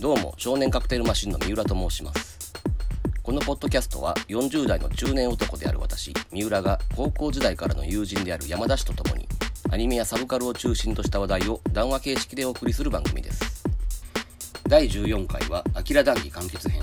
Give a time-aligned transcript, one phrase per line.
[0.00, 2.52] どうも少年カクテルマシンの三浦と申します。
[3.22, 9.26] このポッドキャストは40代の中年男である私三浦が高校時代からの友人である山田氏と共に
[9.70, 13.64] アニメやサブカルを中心とした話題を談話形式でお送りする番組です。
[14.68, 16.82] 第14回は「アキラ談義完結編」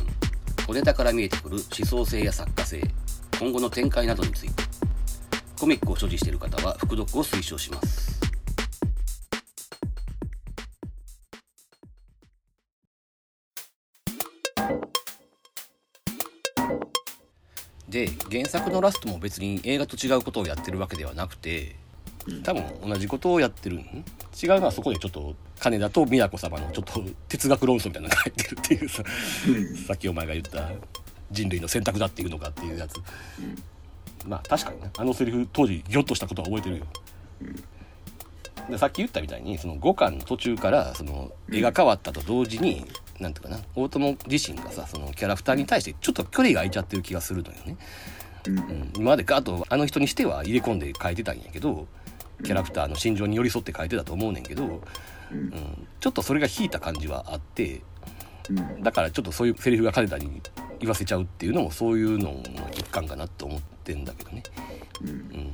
[0.66, 2.82] 小ネタから見えてくる思想性や作家性。
[3.40, 4.64] 今後の展開などについて。
[5.62, 8.11] コミックを所持している方は副読を推奨します。
[17.92, 21.76] で原作のラストも別に映画と違うことをやってるわけではなくて
[22.44, 23.80] 多分同じことをやってるん？
[24.42, 29.04] 違うのはそこでちょっと金田と宮子様のちょっと哲学論争みたいなのが入ってるっていうさ
[29.88, 30.72] さっきお前が言った
[31.32, 32.96] 人類の選択だっていうのかっていうやつ。
[34.26, 36.86] まあ確かにねあのセリフ当時ギョッとしたことは覚えてるよ。
[38.70, 42.86] でさっき言ったみたいにその5巻の途中からその絵が変わったと同時に
[43.22, 47.78] なんていうかな大友自身がさそのキャラクターに対してちょっと距離が空いちゃってる気がするのよね。
[48.48, 51.88] うん、今までガッとあの人にしては入れ込んで書いてたんやけど
[52.44, 54.82] キャラクターの心情に寄り添って書いてたと思うねんけど、
[55.32, 57.82] うん、ちょっとそれが引いた感じはあって
[58.82, 60.42] だからちょっとそういうセリフが金田に
[60.80, 64.44] 言わせちゃうっていうのもそういうのの一環かなって思ってんだけどね。
[65.02, 65.52] うん。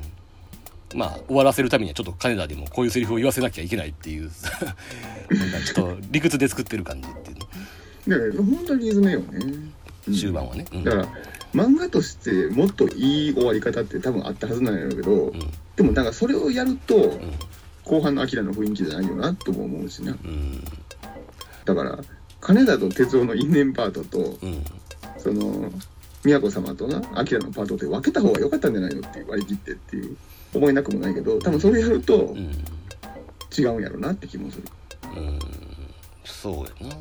[0.95, 4.31] まあ終わらせるためにはちょっと金田でもこういうセリフを言わせなきゃいけないっていう
[5.29, 7.46] なんかちょっと理屈で作ってる感じっていうだ
[8.15, 9.39] から本当にリズムよね、
[10.07, 10.83] の終盤はね、うん。
[10.83, 11.07] だから
[11.53, 15.39] 漫画としてもっといい終わり方って多分あったはずなんやろうけど、うん。
[15.75, 17.33] でもなんかそれをやると、うん。
[17.83, 20.11] 後半のアキラの雰囲気じゃないよなとも思うしな。
[20.11, 20.63] うん。
[21.65, 21.99] だから
[22.41, 24.63] 金田と哲夫の因縁パートとうん。
[25.17, 25.71] その
[26.23, 30.17] 宮子様となアキラのパートって分けた方が良かったんじゃないのっていう割り切ってっていう
[30.53, 32.51] 思いなくもないけど多分それやるとうん。
[33.57, 34.63] 違うんやろなって気もする。
[35.15, 35.39] うん。
[36.25, 36.95] そうやな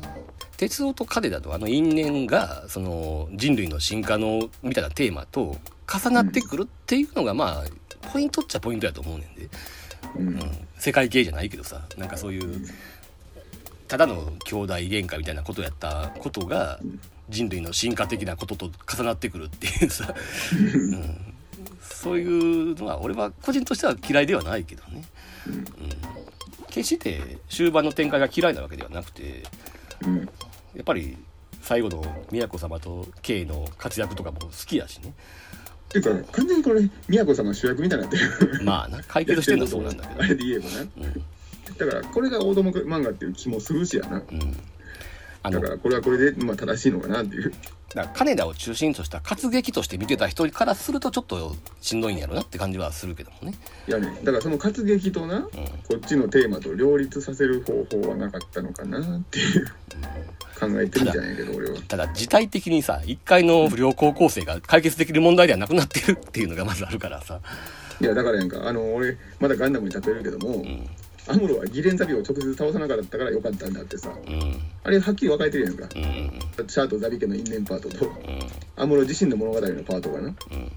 [0.57, 5.55] 哲夫と金田とあの因縁がその人類の進化のみたいなテーマと
[5.91, 7.63] 重なってくるっていうのがまあ
[8.11, 9.49] ポイントっちゃポイントやと思うねんで、
[10.17, 10.27] うん。
[10.27, 12.67] うん、世界系じゃないけどさなんかそういう
[13.87, 16.79] ただの兄弟喧嘩みたいなことやったことが
[17.29, 20.13] 人類の進化的なことと重なってくるっていうさ、
[20.55, 21.33] うん、
[21.81, 25.03] そういうのは俺は個人としては嫌いではないけどね、
[25.47, 25.65] うん、
[26.69, 29.43] 決して終盤の展開が嫌いなわけではなくて
[30.05, 30.17] うん。
[30.75, 31.17] やっぱり
[31.61, 35.13] 最後の宮子様と K の活躍とかも好きやしね。
[35.89, 38.63] ていうか完全にこれ宮子様主役みたいになってる。
[38.63, 40.21] まあな解決してるのはそうなんだけど。
[40.23, 40.81] あれで言えばな。
[40.81, 41.23] うん。
[41.77, 44.17] だからこれが大友漫画っていう気もするしやな。
[44.17, 44.57] うん
[45.51, 47.51] だからこれはこれでまあ正しいのかなっていう
[47.93, 53.57] だから金田を中心とした活劇として見てた人からするとちょっとしんどいんやろなって感じはするけどもね。
[53.87, 55.41] いやねだからその活劇とな、
[55.87, 59.65] こっちのテーマと両立させる方法はなかったのかなっていう
[60.59, 67.39] 考えてるみたいやけど俺はただ事態的にさ一回の不良高校生が解決できる問題ではなくなってるっていうのがまずあるからさ。
[67.99, 70.87] いやだからやんかあの俺まだガンダムに例えるけども、うん
[71.27, 74.09] アムロはギレンザビを直接倒さなかったからよかったんだってさ。
[74.09, 74.61] うん。
[74.83, 76.67] あれはっきり分かれてるやんか、うん。
[76.67, 78.05] シャアとザビ家の因縁パートと。
[78.05, 78.13] うん。
[78.75, 80.27] アムロ自身の物語のパートがな。
[80.27, 80.71] うん。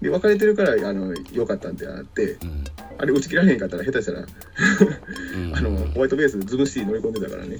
[0.00, 2.32] で分かれてるからあのよかったんであって。
[2.32, 2.64] うん。
[2.98, 5.54] あれ打ち切られへんかったら下手したらうん。
[5.56, 7.58] あのホワイトベースでズムシティ乗り込んでたからね。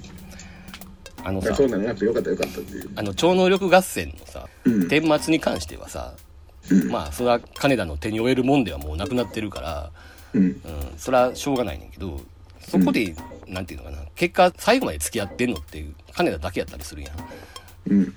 [1.24, 1.54] あのさ。
[1.54, 2.91] そうなのなくてよかったよかったっていう。
[2.97, 4.88] あの超能力合戦のさうん。
[4.88, 6.14] 顛末に関してはさ
[6.91, 9.91] まあそれは金田の手に負えるもんではもうなくなってるから。
[10.34, 10.42] うん。
[10.42, 10.60] うん、
[10.97, 12.20] それはしょうがないねんけど
[12.68, 13.14] そこで、
[13.48, 13.98] なんていうのかな。
[14.14, 17.12] 結果最後まで付き合ってんのっていう金田だけやったりするやん。
[17.90, 18.14] うん。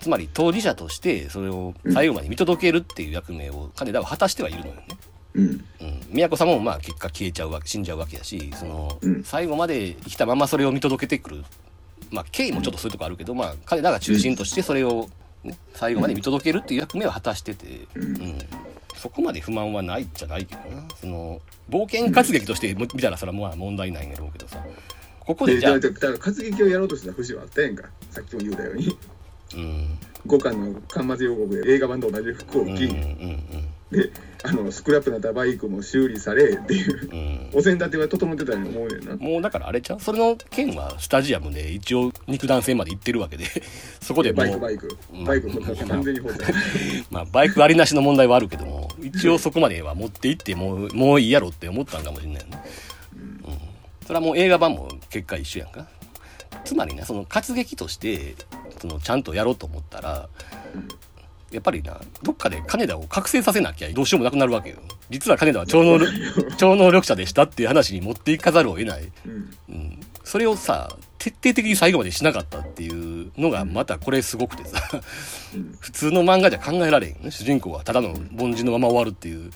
[0.00, 4.82] つまり当事者としてそれを最後まで見届けるっていう役目を金田は果たしてはいるのよね。
[5.34, 5.44] うん。
[5.46, 5.64] うん、
[6.10, 9.24] 宮子さんもまあ結果消えちゃうわけ死んじゃうわけやしその、うん。
[9.24, 11.44] 最後まで生きたままそれを見届けてくる。
[12.10, 15.08] まあ経緯もちょっとそういうとこあるけど、まあ彼らが中心としてそれを、
[15.42, 18.38] ね、最後まで見届けるっていう役目を果たしてて、うん、
[19.06, 20.82] そこまで不満はないじゃないけどな。
[21.00, 21.40] その
[21.70, 24.58] 冒険活劇として見たらそれはまあ問題ないんやろうけどさ
[25.20, 27.84] ここでじゃあ、だから活劇をやろうとした節はあったやんか。
[28.10, 28.98] さっきも言うたように。
[29.54, 32.88] うん、5巻の巻末予告で映画版と同じ服をうんうん着、
[33.90, 34.10] で
[34.42, 40.00] あのスクラップになったバイクも修理されっていううんうんお膳立ては整ってたように思うねんなもうだからあれちゃう？
[40.00, 43.44] それの件はスタジアムで一応肉弾戦まで行ってるわけで
[44.02, 46.38] そこでもうバイクバイクバイクも完全に放置
[47.10, 52.62] まあ、バイクありなしの問題はあるけども、一応そこまでは持って行って、もう、もういいやろって思ったんかもしれないよね。
[53.14, 53.40] うん。
[54.06, 55.86] それはもう映画版も結果一緒やんか。
[56.64, 58.34] つまりね、その活劇として、
[58.80, 60.28] その、ちゃんとやろうと思ったら、
[61.56, 64.76] やっぱりな、どっかで金田を覚醒させなきゃどうしようもなくなるわけよ。
[65.08, 66.12] 実は金田は超能力
[66.58, 69.10] 超能力者でしたっていう話に持っていかざるを得ない。
[69.70, 70.00] うん。
[70.22, 74.82] それをさ徹底的に最後までしなかったっていうのがまたこれすごくてさ。
[75.54, 75.78] うん。
[75.80, 77.14] 普通の漫画じゃ考えられへん。
[77.14, 79.50] よね主人公はただの凡人のまま終わるっていう、うん。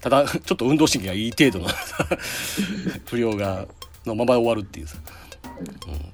[0.00, 1.68] ただちょっと運動神経がいい程度の
[3.04, 3.66] 不良が
[4.06, 4.96] のまま終わるっていうさ、
[5.86, 6.12] うん、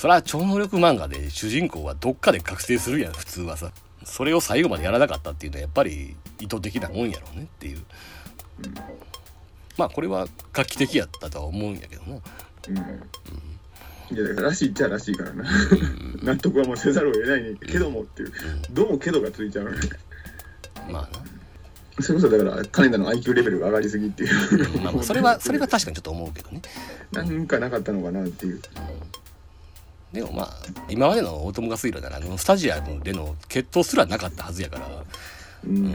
[0.00, 3.70] それは超能力漫画で主人公はどっかで覚醒するやん普通はさ。
[4.02, 7.82] それを最後までやらなかったっていうのはやっぱり意図的なもんやろうねっていう、
[9.76, 12.14] まあこれは画期的やったとは思うんやけどな。
[12.14, 14.16] うん。
[14.16, 15.44] いやだかららしいっちゃらしいからな。
[16.22, 18.32] 納得はもうせざるを得ないねんけどもっていう。
[18.70, 19.70] どうもけどがついちゃう
[20.90, 21.02] まあ
[21.98, 22.02] な。
[22.02, 24.80] それこそだから金田の IQ レベルが上がりすぎっていう。
[24.80, 26.62] まあまあそれはそれは確かにちょっと思うけどね。
[27.12, 28.62] なんかなかったのかなっていう
[30.12, 30.56] でもまあ
[30.88, 34.88] 今までのオートムガスイルならあのスタジアムでの決闘すらなかったはずやから。
[35.66, 35.94] うん。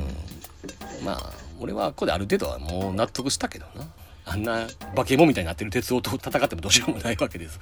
[1.04, 3.88] まあ俺はここである程度はもう納得したけどな。
[4.28, 4.66] あんな
[4.96, 7.60] 化け物みたいになってる鉄夫と戦ってもどうしようもないわけです。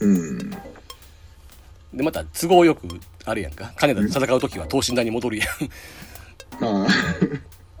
[0.00, 0.50] うん。
[0.50, 2.86] でまた都合よく
[3.24, 3.72] あれやんか。
[3.76, 5.48] 金田で戦う時は等身大に戻るやん。
[6.64, 6.86] あ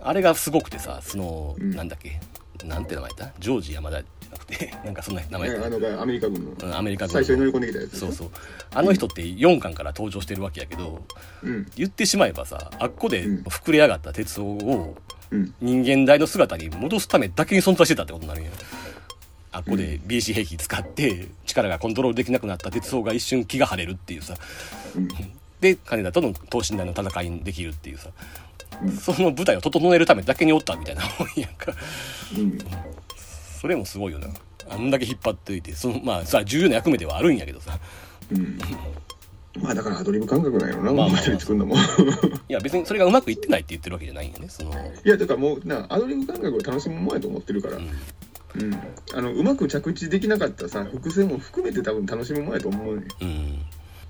[0.02, 1.74] あれがすごくてさその、うん。
[1.74, 2.20] なんだっけ？
[2.64, 3.32] なんて名前だ？
[3.38, 6.50] ジョージ山田じゃなくて なんかそんな名あ前だあのがアメリカ軍の。
[6.50, 8.30] うんアメリカ軍最初に乗り込んできたやつそうそう。
[8.74, 11.02] あの人って4巻から登場してるわけやけど
[11.42, 11.66] うん。
[11.76, 13.42] 言ってしまえばさあっこでうん。
[13.44, 14.96] 膨れ上がった鉄夫を
[15.30, 15.54] うん。
[15.60, 18.50] 人間大の姿に戻すためだけに存在してたってことになるんや。
[19.52, 24.34] あっこで BC 兵器使って力がコントロールできなくなった鉄夫が一瞬気が晴れるっていうさ。
[24.94, 25.08] うん。
[25.60, 28.10] で金田との等身大の戦いにできるっていうさ、
[28.82, 28.96] うん。
[28.96, 31.72] その舞台を整えるためだけにおったみたいなもんやんか。
[32.36, 32.58] うん
[33.66, 34.28] それもすごいよな。
[34.70, 37.80] あんだけ引っ張っておいてそのまあさ重要な役目ではあるんやけどさ。
[38.30, 38.56] うん。
[39.60, 41.74] まあだからアドリブ感覚なんやろなまあまあ作るのも。
[41.74, 41.78] い
[42.46, 47.78] や別にそれがうまくいってないって言ってるわけじゃないんやねその、いやだからもうなアドリブ感覚を楽しむもんやと思ってるから。
[47.78, 47.90] うん。
[48.62, 48.80] うん。
[49.12, 53.08] あのうまく着地できなかったさ伏線も含めて多分楽しむもんやと思うね。
[53.20, 53.58] うん。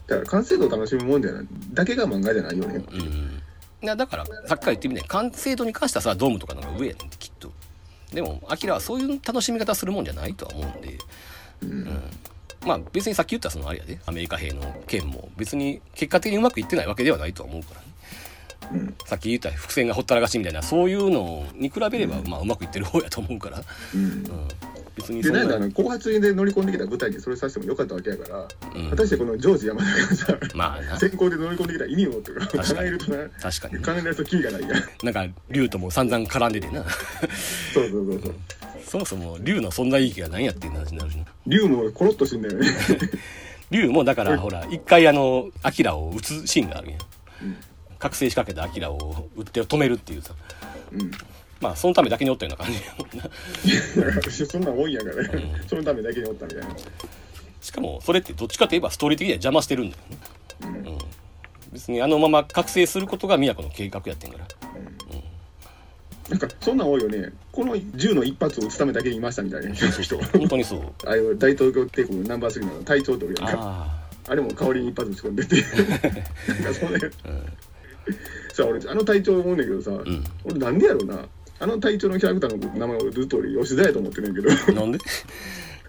[0.06, 1.46] だから完成度を楽しむもんじゃない。
[1.72, 2.84] だけが漫画じゃないよね。
[2.92, 3.42] うん。
[3.82, 7.52] いやだからさっきから言ってみたいに完成度に関してはさドームとかの方が上やねんきっと
[8.12, 10.98] でもアキラはそういう楽しみ方するもんじゃないとは思うんで。
[11.62, 12.10] うん。
[12.66, 13.98] まあ別にさっき言ったそのあれやで。
[14.06, 17.86] アメリカ兵の件も別に結果的にうまくいってないわけではないとは思うからね。
[18.72, 23.62] うんさっき言った伏線がほったらかしみたいなそういうのに比べれば、まあうまくいってる方やと思うから、
[23.94, 24.02] うん。
[24.02, 24.48] うん、
[24.96, 28.90] 別にでなんそんなかあの後発で乗り込んできた舞台にそれさせてもよかったわけやから、うん。
[28.90, 30.98] 果たしてこのジョージ山田がさまあな。
[30.98, 32.68] 先行で乗り込んできた意味をとかかに。
[32.68, 33.84] 考えるとな確かに。
[33.84, 34.72] 考えないとキリがないやん
[35.04, 36.82] なんか竜とも散々絡んでてな。
[37.74, 38.34] そうそうそうそう。
[38.86, 41.24] そもそも竜の存在意義が何やっていう話になるしな。
[41.46, 42.66] 竜もコロッと死んだよね。
[43.70, 46.90] 竜もだからほら一回あのアキラを撃つシーンがあるん。
[46.92, 46.98] や
[47.42, 47.56] うん。
[47.98, 50.32] 覚醒しかけたアキラを撃って止めるっていうさ。
[50.92, 51.10] うん
[51.60, 52.74] まあそのためだけにおったような感
[53.64, 54.44] じ。
[54.46, 55.22] そんなん多いんやから。
[55.28, 55.30] ね、
[55.60, 55.68] うん。
[55.68, 56.68] そのためだけにおったみたいな。
[57.60, 60.18] しかもそれってどっちかといえばストーリー的には邪魔してるんだよね、
[60.62, 60.92] うん。
[60.92, 60.98] うん、
[61.72, 64.46] 別にあのまま覚醒することが都の計画やってんから。
[66.28, 67.30] なんかそんなん多いよね。
[67.52, 69.72] この銃の一発を撃つためだけにいましたみたいな。
[69.74, 70.80] 人 本当にそう。
[71.06, 74.34] ああいう大東京帝国のナンバー3の隊長とるやんかああ。
[74.34, 75.56] れも代わりに一発撃ち込 んでて。
[76.52, 77.46] なんかそれあうん。
[78.52, 80.24] さあ俺あの隊長思うんだけどさ、ん。
[80.44, 84.80] 俺なんでやろうなあの隊長のキャラクターの名前をずっと俺吉田やと思ってるんやけど。
[84.80, 84.98] なんで、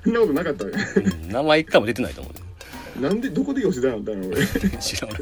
[0.03, 4.47] そんなことなかったねうん名前一回も出てないと思うねなんでどこで吉田なんだろう俺。
[4.79, 5.19] 知らん俺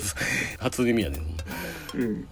[0.60, 1.22] 初耳やねん。
[2.00, 2.27] うん。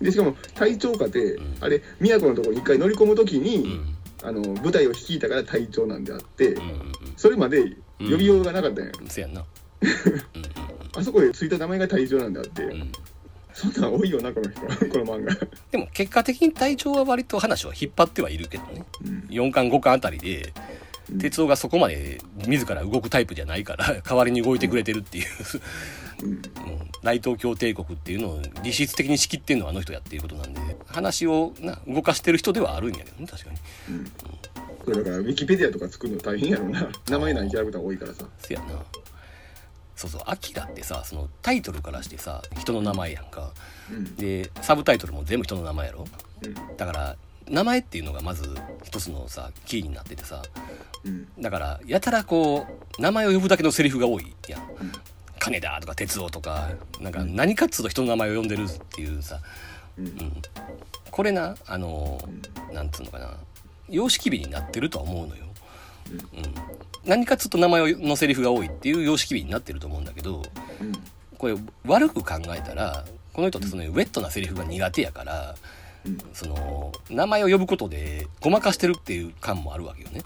[0.00, 1.56] でしかも隊長かて、ん。
[1.60, 3.96] あれ宮古のところに一回乗り込む時に、うん。
[4.22, 9.34] あの部隊を率いたから隊長なんであって、うんうんそれまで呼びようがなかったんや、うんせやん。
[9.34, 9.44] な
[10.96, 12.62] あそこでついた名前が隊長なんであって、
[13.60, 14.60] そんなん多いよなこの人。
[14.88, 15.36] この漫画。
[15.70, 18.84] でも結果的に隊長は割と話を引っ張ってはいるけどね。
[19.04, 19.26] うん。
[19.28, 20.54] 4巻5巻あたりで
[21.10, 21.18] うん。
[21.18, 25.26] 鉄夫がそこまで自ら動くタイプじゃないから代わりに動いてくれてるっていう、
[26.22, 26.30] うん。
[26.30, 26.40] うん、
[27.02, 33.58] 大東京帝国っていうのを実質的に仕切ってんのはあの人やっていうことなんで話をな動かしてる人ではあるんやけどね確かに。
[33.96, 34.04] うん。
[34.84, 36.88] これだからウィキペディアとか作るの大変やろな。
[37.10, 38.24] 名前ないキャラクター多いからさ。
[38.38, 38.66] せやな
[40.00, 43.52] そうそう「アキラってさそのタイトルからしてさ人の名前やんか。
[43.90, 44.16] うん。
[44.16, 46.06] でサブタイトルも全部人の名前やろ？
[46.42, 46.54] うん。
[46.78, 47.16] だから
[47.46, 50.40] 名前っていうのがまず一つのさキーになっててさ。
[51.04, 51.28] うん。
[51.38, 52.66] だからやたらこ
[52.98, 54.62] う名前を呼ぶだけのセリフが多いやん。
[54.62, 54.92] うん。
[55.38, 59.38] 金田とか哲夫とかなんか何かっつうと人の名前を呼んでるっていうさ、
[59.98, 60.06] うん。
[60.06, 60.42] うん、
[61.10, 62.18] これなあの
[62.72, 63.34] なんつうのかな。
[63.90, 65.49] 様式美になってるとは思うのよ、うん、
[67.04, 70.42] 何かっつうと名前のセリフが多いっていう様式美になってると思うんだけど
[71.38, 71.54] これ
[71.86, 75.54] 悪く考えたらこの人ってそのウェットなセリフが苦手やから
[76.32, 80.22] その名前を呼ぶことでごまかしてるっていう感もあるわけよね。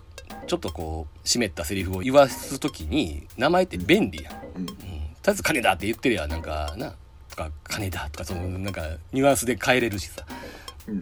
[0.46, 4.78] ちょっとこう湿ったセリフを言わす時に名前って便利やん、うん、とり
[5.26, 6.94] あえず金田って言ってりゃなんかな
[7.30, 10.24] とか金田とかそのなんかニュアンスで変えれるしさ。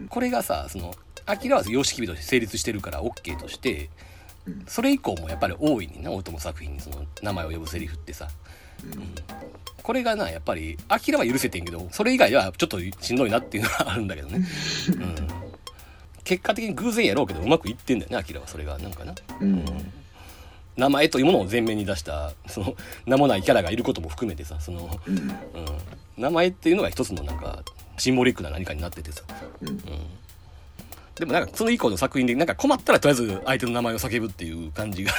[0.09, 0.93] これがさその
[1.25, 3.89] アキラは様式美として成立してるから OK として
[4.67, 8.27] それ以降もやっぱり多いねんな大友作品にその名前を呼ぶセリフってさ。
[9.81, 14.39] これがなやっぱりアキラは許せてんけどそれ以外はちょっとしんどいなっていうのはあるんだけどね、
[14.95, 15.15] うん、
[16.23, 18.77] 結果的に偶然やろうけどうまくいってんだよねアキラはそれが。
[18.79, 19.13] なんかな。
[19.41, 19.65] うん。
[20.75, 25.17] 名前というものを前面に出したその名もないキャラがいることも含めてさその、うん。
[25.17, 25.33] うん、
[26.17, 27.63] 名前っていうのが一つのなんか
[27.97, 29.21] シンボリックな何かになっててさ、
[29.61, 29.69] うん。
[29.69, 29.79] うん、
[31.15, 35.13] でもなんかその以降の作品でなんか困ったらとりあえず相手の名前を叫ぶっていう感じが、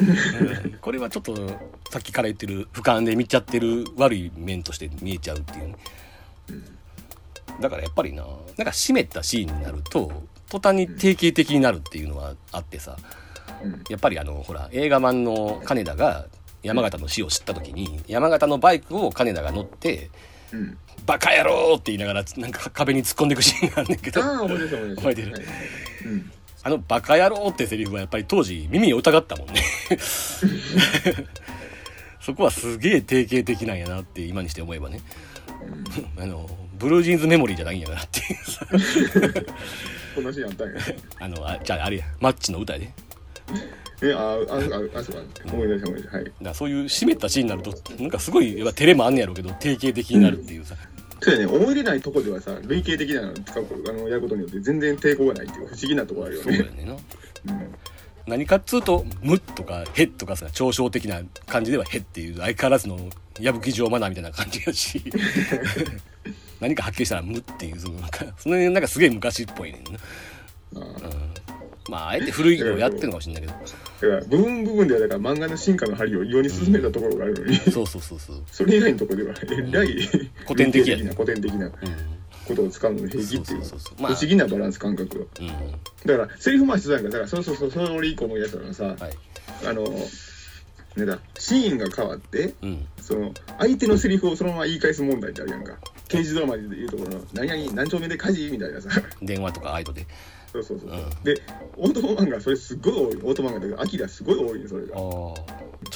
[0.00, 0.72] うん。
[0.78, 1.34] これはちょっと
[1.90, 5.76] さっきから言ってる俯瞰で見ちゃってる悪い面として見えちゃうっていうね、
[7.60, 8.24] だからやっぱりな
[8.56, 10.12] なんか湿ったシーンになると
[10.50, 12.96] 途端に定型的になるっていうのはあってさ、
[13.88, 16.26] やっぱりあのほら映画版の金田が
[16.62, 20.10] 山形の死を知った時に山形のバイクを金田が乗って
[21.06, 24.22] 「バカ野郎!」って言いながらなんか壁に突っ込んでいくシーンがあるんだけど。
[24.22, 24.54] あ覚
[25.10, 25.32] えてる。
[25.32, 25.42] はい
[26.06, 26.30] うん。
[26.64, 29.62] あの「バカ野郎!」ってセリフはやっぱり当時耳を疑ったもんね。
[32.20, 35.00] そこはすげえ定型的なんやなって今にして思えばね。
[36.18, 38.66] あのブルージーンズメモリーじゃないんやからっていうさ。
[40.14, 40.80] こんなシーンあったんや。
[41.18, 42.04] あのあじゃああれや。
[42.20, 42.92] マッチの歌やで。
[44.04, 46.02] えあああああそうか思い出した思い。
[46.02, 46.32] 出したはい。
[46.42, 50.76] だそういう湿ったシーンになるとなんかすごいやっぱ照れもあんねやろうけど定型的になるっていうさ、
[51.22, 51.94] そうやね思い出な。
[51.94, 57.74] いとこではさ類型的なの使うあのやることによって全然抵抗がないっていう不思議なところあるよそうやねなうん
[58.26, 62.98] 何かっつうと「む」とか「へ」とかさ嘲笑的な感じでは「へ」っていう相変わらずの
[63.40, 65.02] 矢吹城マナーみたいな感じやし。
[66.60, 70.94] 何か発見したら「む」っていうそのなんかその辺なんかすげえ昔っぽいねんな、うん、
[71.88, 73.54] まああえて古いのをやってるのかもしれないけど
[74.02, 80.08] だから部分部分ではだから漫画の進化の針を異様に進めたところがあるのに、そうそうそうそう、 それ以外のところではえらい
[80.44, 81.72] 古典的な古典的なうん
[82.44, 84.12] ことを使うのに平気っていう不まあ。
[84.12, 85.46] 思議なバランス感覚うん。
[85.46, 88.96] だからセリフ回しそうやんかだからそうそうそうそれ以降のやつらがさ、はい。
[89.64, 89.84] あの
[90.96, 92.86] ねだシーンが変わってうん。
[93.00, 95.78] その相手のセリフをそのまま言い返す問題ってあるやんか。
[96.08, 98.90] 刑事ドラマでいうところの「何々何丁目で火事」みたいなさ。
[99.22, 100.04] 電話とかアイドで
[100.52, 101.24] そうそうそう、うん。
[101.24, 101.40] で
[101.78, 103.02] オート漫画それすっごい多い。
[103.02, 104.94] オート漫画だけどアキラすごい多いねそれが。
[104.94, 105.34] ちょ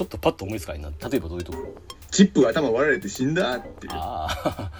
[0.02, 0.88] っとパッと思いつかないな。
[1.08, 1.58] 例えばどういうとこ？
[1.58, 1.68] ろ
[2.10, 3.92] チップが頭割られて死んだっていう。
[3.92, 4.70] ああ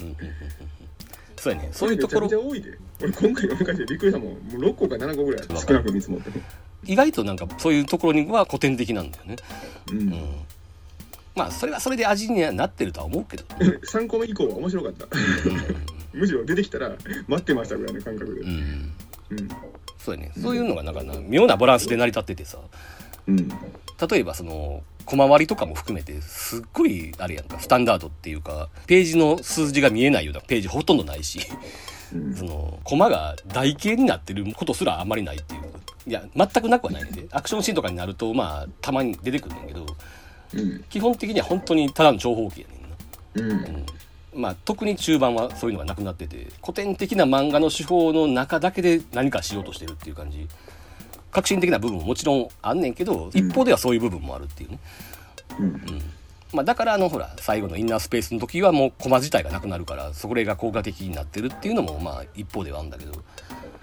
[0.00, 0.34] うんうんうんうん
[1.36, 1.68] そうやね。
[1.74, 2.20] そういうところ。
[2.22, 2.78] めちゃめちゃ多いで。
[3.02, 4.32] 俺今回読み返してびっくりしたもん。
[4.32, 5.46] もう6個か7個ぐらい。
[5.48, 6.30] 少なく見積もって。
[6.86, 9.36] 意外となんかそういうところには古典的なんだよね。
[9.90, 10.22] うん、うん
[11.34, 13.44] まあそれはそれで味にはなってるとは思うけど。
[13.86, 15.06] 3個目以降は面白かった。
[16.12, 18.40] むしろ出てきたら待ってましたぐらいの感覚で。
[18.40, 19.48] うん、うん、うん
[20.04, 20.32] そうやね。
[20.38, 22.58] そういうのがなんかな妙なバランスで成り立っててさ。
[23.26, 23.48] うん。
[23.48, 27.58] 例えばその小回りとかも含めてすっごいあれやんか。
[27.58, 31.40] スタンダードっていうかページの数字が見えないようなページほとんどないし。
[32.12, 32.34] うん。
[32.34, 35.62] そのコマが台形になってることすらあんまりないっていう。
[36.06, 37.10] いや全くなくはないね。
[37.10, 39.86] んでアクションシーンとかになるとまあたまに出てくるんだけど
[40.54, 40.84] うん。
[40.84, 42.74] 基本的には本当にただの長方形やね
[43.46, 43.54] んな。
[43.54, 43.86] うん。
[44.34, 50.48] まあ特に中盤はそういうのがなくなってて古典的な漫画の手法の中だけで何かしようとしてるっていう感じ。
[51.30, 54.78] 革新的な部分ももちろんあんねんけど一方ではそういう部分もあるっていうね、
[55.58, 55.80] うん。
[56.52, 63.12] まあ、だからあのほら最後のインナースペースの時はもうコマ自体がなくなるからそれが効果的になってるっていうのもまあ一方ではあるんだけど。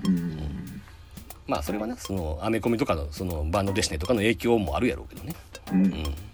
[0.05, 0.81] うん。
[1.45, 5.35] まあそれはねそのアメコミとかのそのバンドデシネとかの影響もあるやろうけどね。
[5.73, 6.30] うん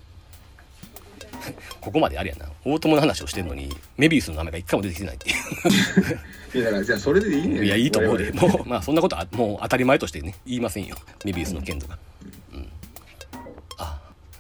[1.82, 5.38] ここまであれやな大友の話をしてんのにメビウスの名前が一回も出てきてないっていう
[6.53, 8.32] いやだからじゃあそれでいいねんいや、いいと思うで。
[8.32, 10.96] もう、まあ、そんなことは、もう当たり前としてね、言いませんよ。
[11.25, 11.98] メビウスの件とか。
[12.53, 12.70] うん。
[13.77, 14.00] あ、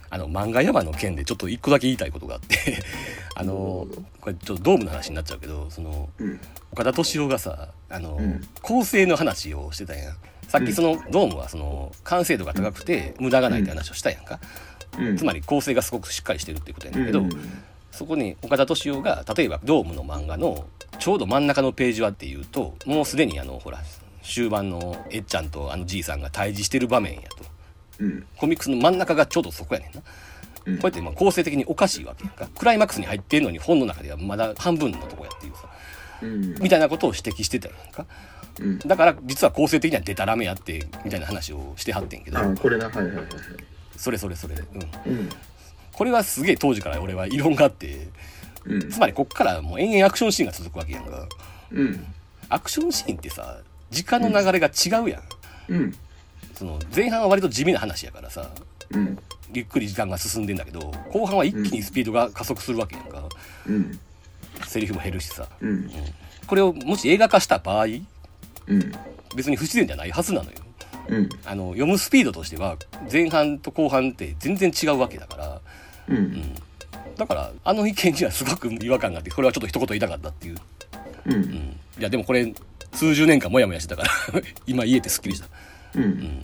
[0.09, 2.81] あの、漫画山の件でちょっと一個だけ言いたいことがあって、
[3.35, 3.87] あの、
[4.21, 6.39] これちょっとドームの話になっちゃうけど、その、うん
[6.69, 10.17] 岡田敏夫がさ、あの、うん構成の話をしてたやん。
[10.47, 14.39] さっきその、ドームはその、完成度が高くて、無駄がないって話をしたやんか。
[14.97, 15.17] うん。
[15.17, 17.29] つまり構成がすごくしっかりしてるっていうことやねんけど、うん。
[17.91, 20.65] そこに岡田敏夫が例えばドームの漫画の
[20.99, 23.79] ちょうど真ん中のページはっていうともうすでにあのほら
[24.23, 27.37] 終盤のえっちゃんとあのじいさんが対峙してる場面やと。
[27.99, 28.25] うん。
[28.37, 30.01] コミックスの真ん中がちょうどそこやねんな、
[30.65, 30.77] うん。
[30.77, 32.47] こうやってまあ構成的におかしいわけやんか。
[32.55, 35.69] クライマックスに入ってんのに本の中ではまだ半分のとこやっていうさ
[36.21, 36.55] うん。
[36.61, 38.05] みたいなことを指摘してたやんか。
[38.59, 38.79] うん。
[38.79, 42.37] だから実は構成的にはデタラメやってみたいな話をしてはってんけど。
[42.37, 42.85] あこれな。
[42.85, 43.25] はいはいはいはい
[43.97, 44.55] それそれそれ。
[44.55, 45.11] うん。
[45.11, 45.29] うん。
[45.91, 48.07] これはすげえ当時から俺は異論があって。
[48.65, 48.89] うん。
[48.89, 51.27] つまりこっからもう延々アクションシーンが続くわけやんか。
[51.71, 52.05] うん。
[52.49, 53.57] アクションシーンってさ
[53.89, 55.23] 時間の流れが違うやん、
[55.69, 55.95] うん。
[56.53, 58.49] その前半は割と地味な話やからさ。
[58.91, 59.17] うん。
[59.53, 63.23] ゆっくり時間が進んでんだけど後半は一気にスピードが加速するわけやんか、
[63.65, 63.99] うん。
[64.65, 65.47] セリフも減るしさ。
[65.61, 65.89] うん。
[66.45, 68.91] これをもし映画化した場合うん。
[69.35, 70.57] 別に不自然じゃないはずなのよ
[71.09, 71.29] うん。
[71.45, 72.77] あの読むスピードとしては
[73.11, 75.61] 前半と後半って全然違うわけだから。
[76.09, 76.55] うん。
[77.17, 80.57] だからあの意見にはすごく違和感があってこれはちょっと一言言いたかったっていう、
[81.25, 81.33] うん。
[81.33, 82.53] うん、いやでもこれ
[82.93, 85.47] 数十年間モヤモヤしてたから 今言えてすっきりした。
[85.95, 86.41] うん。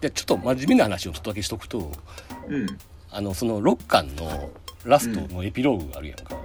[0.00, 1.90] でちょっと真面目な話をちょっとだけしとくと
[2.48, 2.66] うん。
[3.10, 4.50] あのその6巻の
[4.84, 6.36] ラストのエピローグがあるやんか、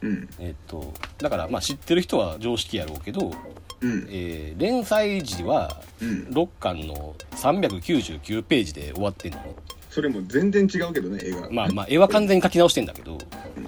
[0.00, 0.28] うん。
[0.38, 3.32] えっとだからまあ知ってる人は常識やろうけど、
[3.80, 4.06] うん。
[4.10, 6.28] えー連載時はうん。
[6.30, 9.38] 6巻の399ページで終わってんの。
[9.38, 9.54] ね
[9.90, 11.48] それも全然違うけどね映画。
[11.50, 13.18] まあまあ絵は完全に書き直してんだけど。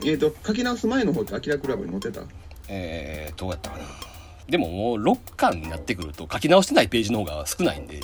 [0.05, 2.23] えーと書き直す前の方ってアキラクラブに載ってた？
[2.69, 3.85] えー、どうやったかな。
[4.49, 8.01] でももう6巻になってくると書き直してないページの方が少ないんで、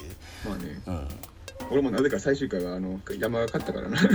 [0.47, 0.81] まあね。
[0.87, 1.09] うん、
[1.71, 3.99] 俺もなぜか最終回はあの山が勝ったからな。
[3.99, 4.09] あー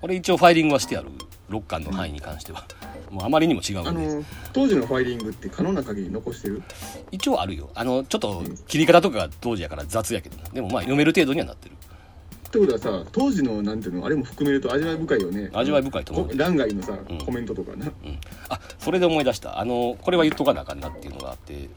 [0.00, 1.08] これ一応ファイリングはしてある。
[1.50, 2.66] 6巻の範囲に関しては、
[3.10, 6.62] もうあまりにも違うんあでの当時のファイリングって可能な限り残してる？
[7.10, 7.70] 一応あるよ。
[7.74, 11.74] あのちょっと切り方とかが当時やから雑やけどなでもまあ読める程度にはなってる。
[11.74, 15.50] ってことはさ当時のなんていうのあれも含めると味わい深いよね。
[15.52, 16.28] 味わい深いと思う。
[16.28, 17.18] こ欄外のさ、うん。
[17.18, 17.86] コメントとかな。
[17.86, 18.18] うん。
[18.48, 19.58] あそれで思い出した。
[19.58, 21.68] あのこれは言っとかなあかんなっていうのがあって。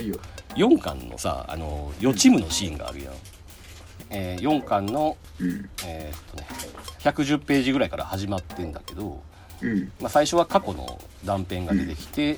[0.00, 0.16] いいよ。
[0.56, 3.14] 4巻のさあの予知夢のシーンがあるやん、
[4.10, 5.68] えー、4巻のうん。
[5.84, 6.46] えーっとね
[7.00, 9.22] 110ページぐらいから始まってんだけど、
[9.64, 9.92] うん。
[10.00, 12.34] まあ、最初は過去の断片が出てきて、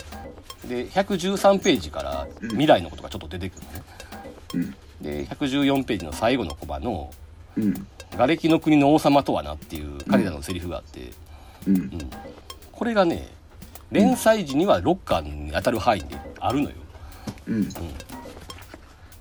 [0.68, 2.48] で113ページからうん。
[2.50, 3.82] 未来のことがちょっと出てくるのね、
[4.54, 4.74] うん。
[5.04, 7.12] で114ページの最後のコマの
[7.56, 11.10] うん「瓦礫の国の王様とはな」っていう彼らのセリフがあって、
[11.66, 11.76] うん。
[11.76, 12.10] うん。
[12.72, 13.28] これがね
[13.90, 16.76] 連載時には6巻に当たる範囲であるのよ。
[17.48, 17.68] うん。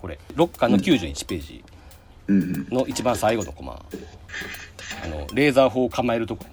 [0.01, 1.63] これ6巻の91ページ
[2.27, 2.67] うん。
[2.69, 3.83] の一番最後のコマ
[5.03, 6.45] あのレーザー砲を構えるとこ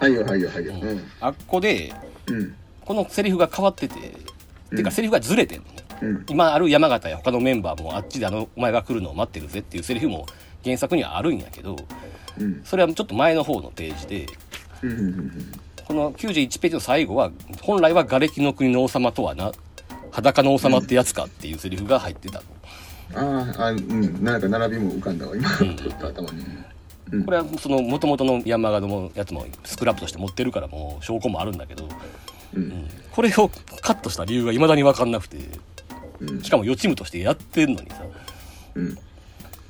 [0.00, 0.72] はいよはいよはいよ。
[0.72, 1.02] に、うん。
[1.20, 1.92] あっこで
[2.26, 2.54] うん。
[2.84, 3.94] このセリフが変わってて、
[4.76, 5.84] てかセリフがずれてんのね。
[6.02, 6.24] うん。
[6.28, 10.26] 今ある山形や他のメンバーもあっちであのお前が来るのを待ってるぜっていうセリフも
[10.64, 11.76] 原作にはあるんやけど
[12.38, 12.60] うん。
[12.64, 14.26] それはちょっと前の方のページで
[14.82, 15.52] うんうん
[15.86, 17.30] この91ページの最後は
[17.62, 19.52] 本来は瓦礫の国の王様とはな
[20.10, 22.44] 裸の王様ってやつかっていうセリフが入ってたの、
[23.14, 24.24] あーあうん。
[24.24, 25.48] なんか並びも浮かんだわ今。
[25.50, 25.76] ん。
[25.76, 26.40] ちょっと頭に。
[26.40, 26.64] うん
[27.24, 31.88] これはその元々の山形のやつもスクラップとして持ってるからもう証拠もあるんだけど、う
[32.56, 32.62] うん。
[32.68, 33.50] ん、これを
[33.82, 35.38] カットした理由が未だに分かんなくて
[36.20, 36.42] うん。
[36.42, 38.02] しかも予知夢としてやってんのにさ。
[38.74, 38.98] うん。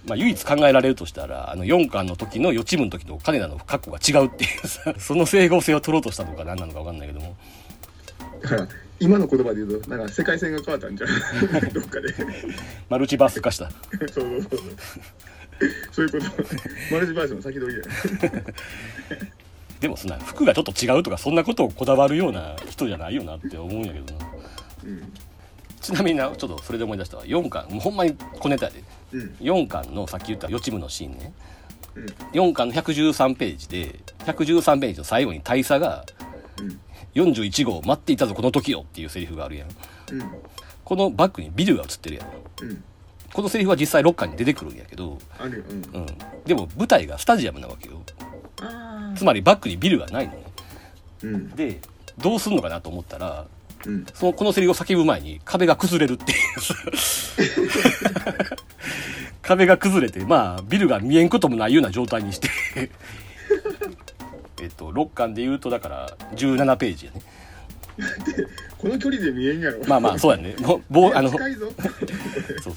[0.07, 7.37] まあ、唯一考えられるとしたらあの4巻の時の予知夢の時と金田の格好が違うっていうさ その整合性を取ろうとしたのか何なのか分かんないけども。
[8.42, 8.68] だから
[9.01, 11.11] 今の言葉で言うとなんか世界線が変わったんじゃん。
[11.73, 12.14] どっかで。
[12.90, 13.70] マルチバース化した。
[13.99, 14.61] そうそうそう
[15.92, 16.24] そういうこと。
[16.92, 18.42] マルチバージョン先取りや
[19.80, 24.26] でもそんな服がちょっと違うとかそんなことをこだわるような人じゃないよなって思うんやけどな。
[24.84, 25.12] うん。
[25.80, 27.24] ちなみになちょっとそれで思い出したわ。
[27.24, 27.68] 4巻。
[27.68, 28.82] もうほんまに小ネタやで。
[29.12, 29.36] うん。
[29.40, 31.32] 4巻のさっき言った予知夢のシーンね。
[31.94, 32.06] うん。
[32.32, 36.04] 4巻の113ページで113ページの最後に大佐が
[36.60, 36.80] うん。
[37.14, 39.68] 41号待っていたぞこの時よっていうセリフがあるやん。
[39.68, 40.24] うん。
[40.84, 42.28] このバッグにビルが映ってるやん。
[42.62, 42.84] うん
[43.35, 45.64] このセリフは実際6巻に出てくるんやけど、あるよ。
[45.68, 46.01] うん。
[46.03, 46.07] うん、
[46.47, 48.01] でも舞台がスタジアムなわけよ。
[48.61, 50.44] あつまりバックにビルがないのね。
[51.25, 51.51] うん。
[51.51, 51.81] で
[52.16, 53.47] どうすんのかなと思ったら
[53.87, 54.07] うん。
[54.14, 56.38] そのこのセリフを叫ぶ前に壁が崩れるっていう。
[59.42, 62.49] 壁が崩れてまあビルが見えんこともないような状態にして。
[64.62, 67.20] えっと6巻で言うとだから17ページやね。
[68.79, 69.85] この距離で見えんやろ。
[69.88, 70.55] まあまあそうやね。
[70.61, 71.40] もう棒あのそう
[72.62, 72.75] そう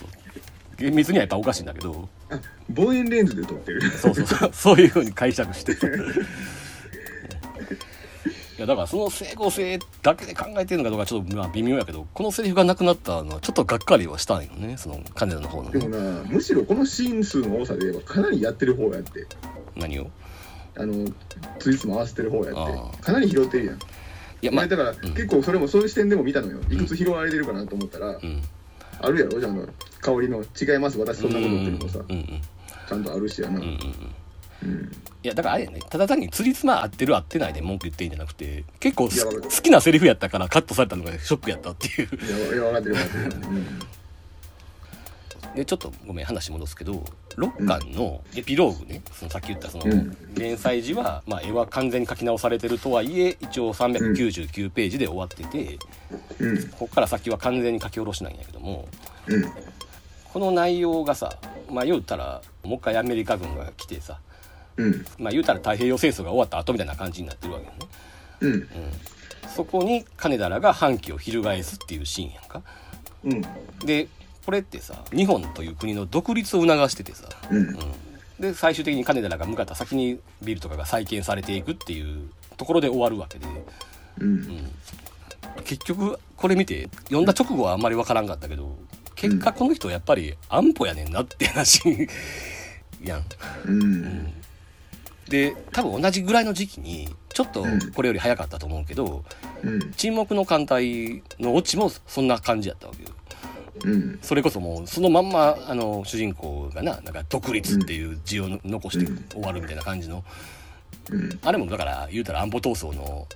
[0.77, 2.07] 厳密にはやっぱおかしいんだけど。
[2.29, 3.81] あ望遠レンズで撮ってる。
[3.91, 4.49] そうそうそう。
[4.53, 5.73] そういうふうに解釈して。
[8.57, 19.27] いやだからその整合性だけで考えてるのかどうかちょっとまあ微妙やけどこのセリフがなくなったのはちょっとがっかりはしたんよねその金田の方のでもねなむしろこのシーン数の多さで言えばかなりやってる方やって。
[19.75, 20.09] 何を？
[20.75, 21.07] あの
[21.59, 23.03] ついつも合わせてる方やあって。
[23.03, 23.75] かなり拾ってるやん。
[23.75, 23.79] い
[24.41, 26.59] やまあ前だから、結構それもそういう視点でも見たのよ。
[26.71, 28.41] いくつ拾われてるかなと思ったら、うん
[28.99, 29.65] あるやろじゃああの
[30.01, 30.97] 香りの違います。
[30.97, 32.41] 私そんなことっていうのもさ、うんうんうん
[32.87, 34.69] ちゃんとあるしやな、うんうんうん。
[34.69, 34.91] うん。
[35.23, 35.81] いやだからあれやね。
[35.89, 42.07] ただ単につりつま合ってる合ってないで文句言っていいんじゃなくて結構好きなセリフやったからカットされたのがショックやったっていう。
[42.15, 43.79] いやいや分かってる分かってる、うん
[45.57, 47.03] でちょっとごめん話戻すけど
[47.35, 50.15] 6巻のエピローグね、そのさっき言ったその、うん。
[50.35, 55.79] 連載時は、まあ、絵は完全に描き直されてるとはいえ一応399ページで終わってて、
[56.39, 56.67] うん。
[56.69, 58.87] ここから先は完全に書き下ろしなんやけども
[59.25, 59.45] うん。
[60.31, 61.39] この内容がさ
[61.71, 64.19] まあ言うたらもう一回アメリカ軍が来てさ
[64.75, 65.05] うん。
[65.17, 67.77] まあ言うたら太平洋戦争が終わった後みたいな感じになってるわけよね。
[68.41, 68.51] うん。
[68.51, 68.67] うん、
[69.55, 72.61] そこに金田らが反旗を翻すっていうシーンやんか。
[73.23, 73.41] うん。
[73.83, 74.07] で
[74.47, 77.57] これってさ日本という国の独立を促しててさ、うん。
[77.57, 77.75] うん、
[78.39, 83.47] で最終的に金田らが向かった先にビルとかが再建されていくっていうところで終わるわけで、
[84.19, 84.71] うん。
[85.65, 88.73] 結局これ見て読んだ直後はあんまりわからんかったけど
[89.15, 92.07] 結果この人やっぱり安保やねんなって話
[93.03, 93.25] やん。
[93.65, 94.33] うん。
[95.27, 99.25] で多分同じぐらいの時期にちょっとこれより早かったと思うけど
[99.61, 99.91] うん。
[99.91, 103.09] 沈黙の艦隊のオチもそんな感じやったわけよ。
[103.83, 104.19] うん。
[104.21, 110.23] それこそもうそのまんまあの主人公がななんか独立っていう字を残してうん終わるみたいな感じの、
[111.11, 111.39] うん。
[111.43, 113.27] あれもだから言うたら安保闘争の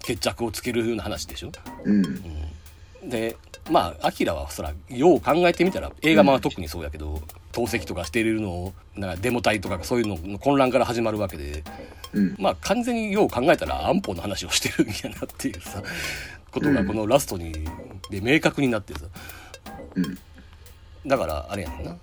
[0.00, 1.52] 決着をつけるような話でしょ？
[1.84, 2.04] うん。
[3.08, 3.36] で
[3.70, 11.62] まあアキラはそらよう考えてみたら映画版は特にそうやけど、投石とかしているのをなんかデモ隊とかそういうのの混乱から始まるわけで
[12.12, 12.36] うん。
[12.38, 15.82] まあ完全によう考えたら安保の話をしてるんやなっていうさ
[16.50, 17.52] ことがこのラストに
[18.10, 19.00] で明確になってさ
[19.94, 20.18] うん。
[21.06, 21.96] だからあれやねんな。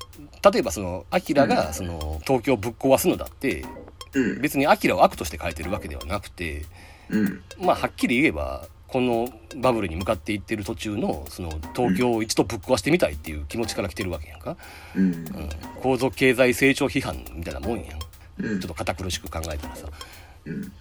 [0.52, 3.66] 例えばそのアキラがその東京をぶっ壊すのだって
[4.14, 4.42] うん。
[4.42, 6.66] 別にアキラを悪として書いてるわけではなくて
[7.10, 7.42] うん。
[7.60, 14.56] まあはっきり言えばこのバブルに向かっていってる途中のその東京を一度ぶっ壊してみたいっていう気持ちから来てるわけやんか、
[14.96, 15.04] うん。
[15.04, 15.26] うん、
[15.82, 18.00] 構造経済成長批判みたいなもんやん。
[18.00, 18.04] ち
[18.40, 18.56] うん。
[18.56, 19.88] ょっと堅苦しく考えたらさ。
[20.46, 20.72] うん。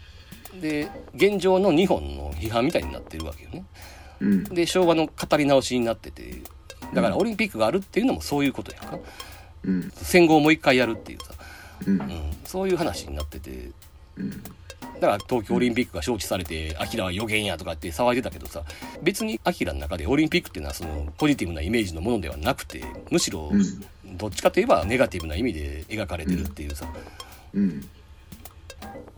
[0.61, 3.65] で現状の日本の批判みたいになってるわけよね。
[4.21, 4.45] うん。
[4.45, 6.43] で昭和の語り直しになってて
[6.95, 8.99] だからオリンピックがあるっていうのもそういうことやんか。
[9.65, 9.91] うん。
[9.95, 11.33] 戦後をもう一回やるっていうさ、
[11.87, 12.01] うん。
[12.01, 12.09] うん、
[12.45, 13.71] そういう話になってて。
[14.17, 14.43] うん。
[15.01, 18.63] だから東京オリンピックが招致されて「アキラは予言や」とかって騒いでたけどさ
[19.03, 24.17] 別にアキラの中でオリンピックっていうのはそのポジティブなイメージのものではなくてむしろうん。
[24.17, 26.87] どっちかといえばネガティブな意味で描かれてるっていうさ。
[27.55, 27.89] うん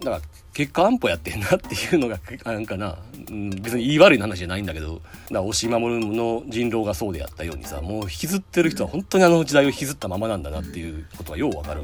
[0.01, 0.21] だから
[0.53, 2.99] 結果安保やってんなっていうのがなんかな、
[3.31, 4.95] うん、別に言い悪い話じゃないんだけど。
[4.95, 11.83] だから押し守の人狼がそうであったようにさもう引きずってる人は本当にあの時代を引きずったままなんだなっていうことがようわかる。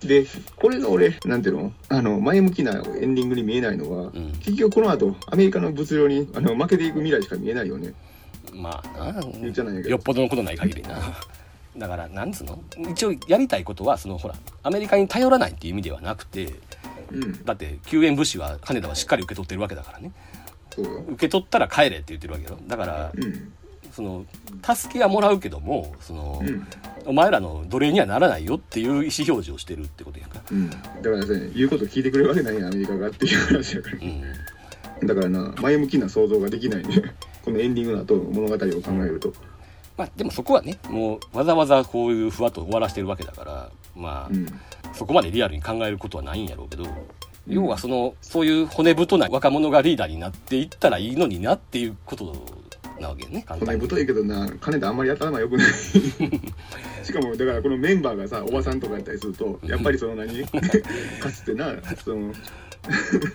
[0.00, 1.72] でこれが俺なんていうの？
[1.88, 4.32] あの前向きなエンディングに見えないのは、ん。
[4.40, 7.92] 結局この後アメリカの物量にあの負けていく未来しか見えないよね。
[8.52, 9.88] まあな言っちゃないけど。
[9.90, 11.00] よっぽどのことない限りな
[11.76, 12.62] だからなんつうの？
[12.90, 16.54] 一応やりたいことはそのほらアメリカに頼らないっていう意味ではなくて
[17.10, 17.44] うん。
[17.44, 20.12] だって救援物資は金田はしっかり受け取ってるわけだからね。
[20.74, 21.04] そうよ。
[21.08, 22.58] 受け取ったら帰れって言ってるわけよ。
[22.66, 23.52] だからうん。
[23.92, 24.24] その
[24.62, 26.66] 助けはもらうけどもその、うん。
[27.06, 30.42] お前らの奴隷にはならないよっていう意思表示をしてるってことやんか。
[30.50, 30.70] うん。
[30.70, 33.98] だからね言うこと聞いてくれるわけないやんアメリカがっていう話やから
[35.00, 35.06] うん。
[35.06, 37.02] だからな前向きな想像ができないね。
[37.44, 39.32] このエンディングの後の物語を考えると。
[39.96, 44.46] まあでもそこはねもうわざわざこういうふわっと終わらしてるわけだからまあ、うん。
[44.94, 46.86] そこまでリアルに考えることはないんやろうけど、
[47.46, 52.46] 要はそのそういう骨太な若者がリーダーになっていったらいいのになっていうこと
[53.00, 53.80] なわけよね簡単に。
[53.80, 55.66] 骨太いけどな金田あんまり頭良くない。
[57.04, 60.44] しかもだからこのメンバーがさおばさんとかやったりするとやっぱりその何？
[61.20, 61.74] かつてな
[62.04, 62.32] その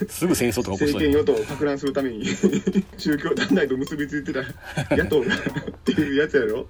[0.09, 2.25] すぐ戦争とか起こし政そうや権与党を撹乱するために
[2.97, 5.39] 宗教団体と結びついてた野党がっ
[5.83, 6.67] ていうやつやろ？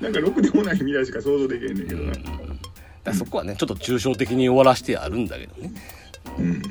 [0.00, 2.12] なんかろくでもない未来しか想像できへんねんけどな、
[3.04, 5.72] らそこはねちょっと抽象的に終わらしてあるんだけどね。
[6.38, 6.62] うん、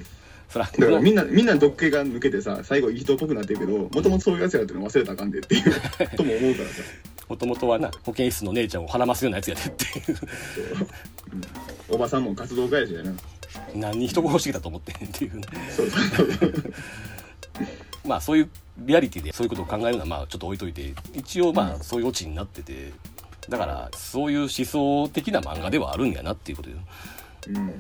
[0.50, 5.64] そらだからみんなみんな毒気が抜けてさ最後いい人っぽくなってるけどもともとそういうやつやってるの忘れたらあかんでっていう
[6.16, 6.82] とも思うからさ。
[7.30, 10.18] もともとはな保健室の姉ちゃんを孕ますようなやつやでっていう。
[11.90, 13.14] おばさんも活動家やしやな。
[13.76, 15.42] 何人人殺してきたと思ってんっていう
[15.76, 16.74] そうそうそう。
[18.06, 22.92] まあそういうリアリティでそういうことを考えるのはまあちょっと置いといて一応まあそういうオチになってて
[23.50, 26.78] だからそういう思想的な漫画ではあるんやなっていうことよ。
[27.48, 27.74] うん。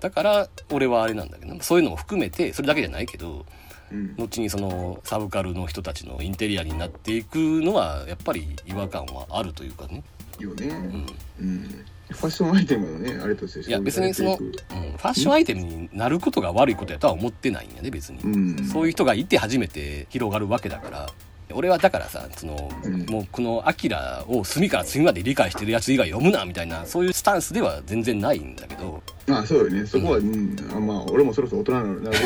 [0.00, 3.46] だから俺はあれなんだけどそういうのも含めてそれだけじゃないけど
[3.92, 4.14] うん。
[4.16, 10.02] 後にそのサブカルの人たちのインテリアになっていくのはやっぱり違和感はあるというかね、
[10.38, 11.06] よね、うん、
[11.40, 11.84] うん。
[12.10, 18.64] ファッションアイテムのねあれとしていや別にその、うん、ファッションアイテムになることが悪いことやとは思ってないんやね別に、うん。
[18.66, 21.10] そういう人がいて初めて広がるわけだから
[21.52, 23.06] 俺はだからさその、うん。
[23.06, 29.02] もうこの「アキラを隅から隅まで理解してるやつ以外読むなみたいなそういうスタンスでは全然ないんだけど。
[29.26, 29.86] まあそうよね。
[29.86, 30.56] そこは、うん。
[30.74, 32.22] あまあ俺もそろそろ大人になるか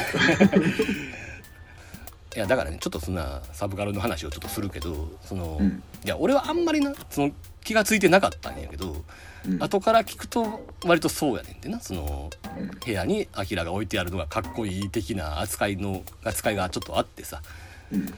[2.36, 5.82] いやだからねちょっとそんなサブカルの話をちょっとするけどその、うん。
[6.04, 7.32] いや俺はあんまりなその
[7.64, 9.04] 気が付いてなかったんやけど、
[9.46, 9.62] うん。
[9.62, 11.80] 後から聞くと割とそうやねんってな。
[11.80, 12.68] そのうん。
[12.68, 17.42] 部屋にアキラが置いてあるのがかっこいい的な扱いの扱いがちょっとあってさ。
[17.92, 18.14] うん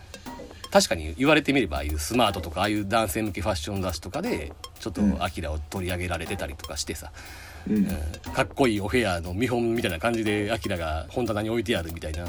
[0.70, 5.22] 確かに言われてみればああいうスマートとかああいう男性向けファッション雑誌とかでちょっとうん。
[5.22, 7.11] アキラを取り上げられてたりとかしてさ、
[7.68, 7.76] うん。
[7.76, 7.87] うん。
[8.33, 12.28] かっこいいお部屋の見本みたいな感じでアキラが本棚に置いてあるみたいな、う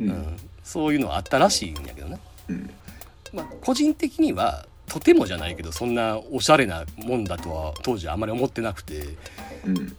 [0.00, 0.08] うん。
[0.10, 2.70] んそういうのはあったらしいんやけどね、うん。
[3.32, 9.08] まあ、個人的にはとてもじゃないけどそんなおしゃれなもんだとは当時はあんまり思ってなくて。
[9.66, 9.96] うん。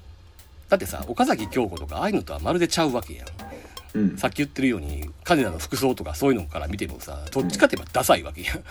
[0.69, 3.28] だってさ岡崎京子とかああいうのとはまるでちゃうわけやん
[3.93, 4.17] うん。
[4.17, 8.63] さっき言ってるように金田の服装とかそういうのから見てもさどっちかって言えばダサいわけやん。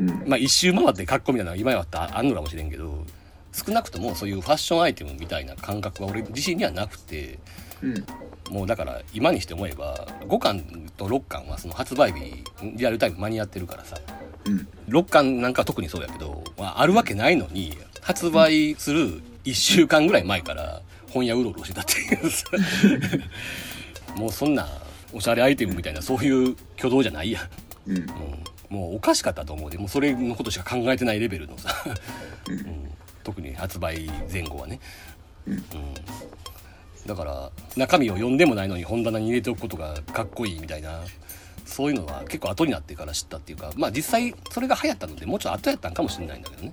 [0.00, 0.28] うん。
[0.28, 3.04] まあ一周回ってかっこみたいなのが今やったらあんのかもしれんけど
[3.52, 7.38] 少なくともそういうファッションアイテムみたいな感覚は俺自身にはなくて
[7.82, 8.04] うん。
[8.50, 12.44] もうだから今にして思えば5巻と6巻はその発売日
[12.76, 13.98] リアルタイム間に合ってるからさ
[14.46, 14.68] うん。
[14.88, 22.46] 6巻なんか特にそうやけど、まあ、あるわけないのに発売する1週間ぐらい前から本屋うろうろしてたっていうさ
[24.16, 24.68] もうそんな
[25.12, 27.40] おしゃれアイテムみたいなそういう挙動じゃないや。
[27.86, 27.96] んうん。
[27.96, 28.06] うん。
[28.68, 29.78] もうおかしかったと思うで。
[29.78, 31.70] もうそれのことしか考えてないレベルのさ、
[32.48, 32.90] うん。
[33.22, 34.80] 特に発売前後はね、
[35.46, 35.62] うん。
[37.06, 41.00] だから中身を読んでもないのに本棚に入れておくことがかっこいいみたいな。
[41.64, 43.72] そういうのは結構後になってから知ったっていうか。
[43.76, 46.72] まあ実際それが流行ったのでもうちょっと後やったんかもしれないんだけどね。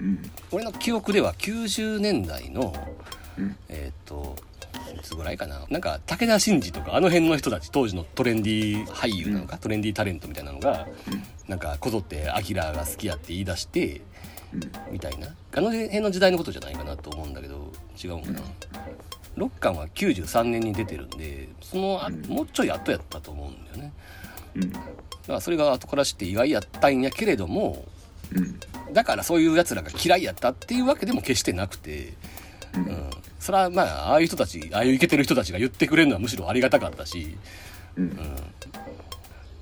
[0.00, 0.30] うん。
[0.50, 2.74] 俺の記憶では90年代の
[3.38, 3.56] うん。
[3.68, 4.36] えーっと
[4.94, 5.66] いつぐらいかな。
[5.70, 10.86] なんか武田真治とかあの辺の人たち当時のトレンディー俳優なのか、トレンディータレントみたいなのが、
[11.46, 14.02] なんかこぞってアキラが好きやって言い出して
[14.52, 14.60] うん。
[14.92, 15.28] みたいな。
[15.54, 17.72] あの辺の時代のことじゃないかなと思うんだけど
[18.02, 18.40] 違うんかな、
[19.36, 22.22] 6巻は93年に出てるんでそのあうん。
[22.26, 23.92] もうちょい後やったと思うんだよね。
[24.56, 24.72] うん。
[24.72, 24.84] だか
[25.34, 27.84] らそれが後から知って意外やったんやけれども
[28.34, 28.60] うん。
[28.92, 32.14] だからそういうやつらが嫌いやったっていうわけでも決してなくて、
[32.74, 32.84] ううん。
[32.84, 37.36] ん、それはまあああいう人たちああいうイケてる人たちが言ってくれるのはむしろありがたかったし。
[37.96, 38.18] うん。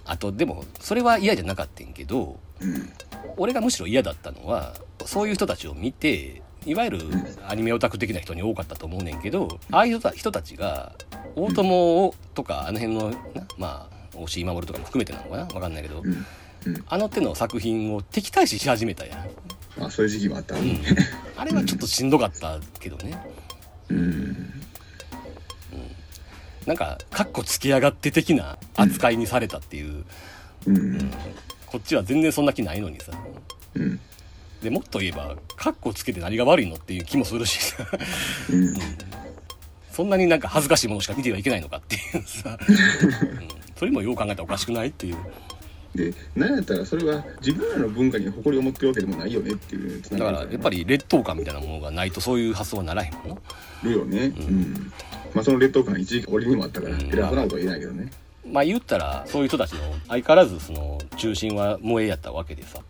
[0.09, 2.93] あとでもそれは嫌じゃなかったんけどうん。
[3.37, 7.01] 俺がむしろ嫌だったのはそういう人たちを見ていわゆる
[7.49, 10.93] アニメオタク的な人に多かったと思うねんけどああいう人たちが
[11.35, 13.17] 大友とかあの辺のな
[13.59, 15.45] まあ押井守とかも含めてなのかな？
[15.47, 16.03] 分かんないけど。
[16.89, 19.19] あの手の作品を敵対視し始めたやん。
[19.79, 20.81] あそういう時期もあったうん。
[21.37, 23.19] あれはちょっとしんどかったけどね。
[23.91, 24.53] うん。
[26.67, 30.05] なんかカッコつけやがって的な扱いにされたっていう、
[30.67, 31.11] うん。
[31.67, 33.13] こっちは全然そんな気ないのにさ。
[33.75, 34.01] うん。
[34.63, 37.87] でもっと言えばカッコつけて何が悪いのっていう気もするしさ。
[38.51, 38.75] うん。
[39.97, 45.17] そんなになんか恥ずかしいものしか見てはいけないのかっていうさ、うん、それもよう考えたらおかしくないっていう
[45.97, 53.37] で何やったらそれは自分らの文化に誇りを持ってるわけでもないよねっていうだからやっぱり劣等感みたいなものがないとそういう発想はならへんもんな。
[53.83, 54.27] るよね。
[54.27, 54.93] うん。
[55.35, 57.01] まあその劣等感一時期俺にもあったからうん。
[57.09, 58.11] 偉そうなことは言えないけどね。
[58.47, 62.81] まあ言ったらそういう人たちの相変わらずその中心は萌えやったわけでさ。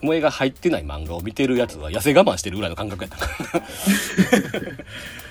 [0.00, 3.62] 萌えが入ってない漫画を見てるやつは痩せ我慢してるぐらいの感覚やったから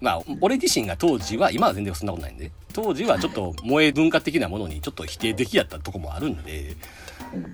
[0.00, 6.76] まあ俺自身が当時は今は全然そんなことないんで当時はちょっと萌え文化的なものにちょっと否定的やったとこもあるんで、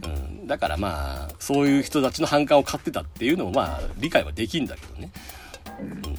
[0.02, 5.10] うん、だからまあそういう人たちの反感を買ってたっていうのもまあ理解はできんだけどね、
[5.80, 6.18] うん、だか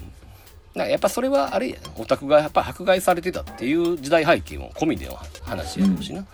[0.76, 6.26] らやっぱそれはあれやなオタクがやっぱ迫害されてたっていう時代背景も込みでの話やろうしな、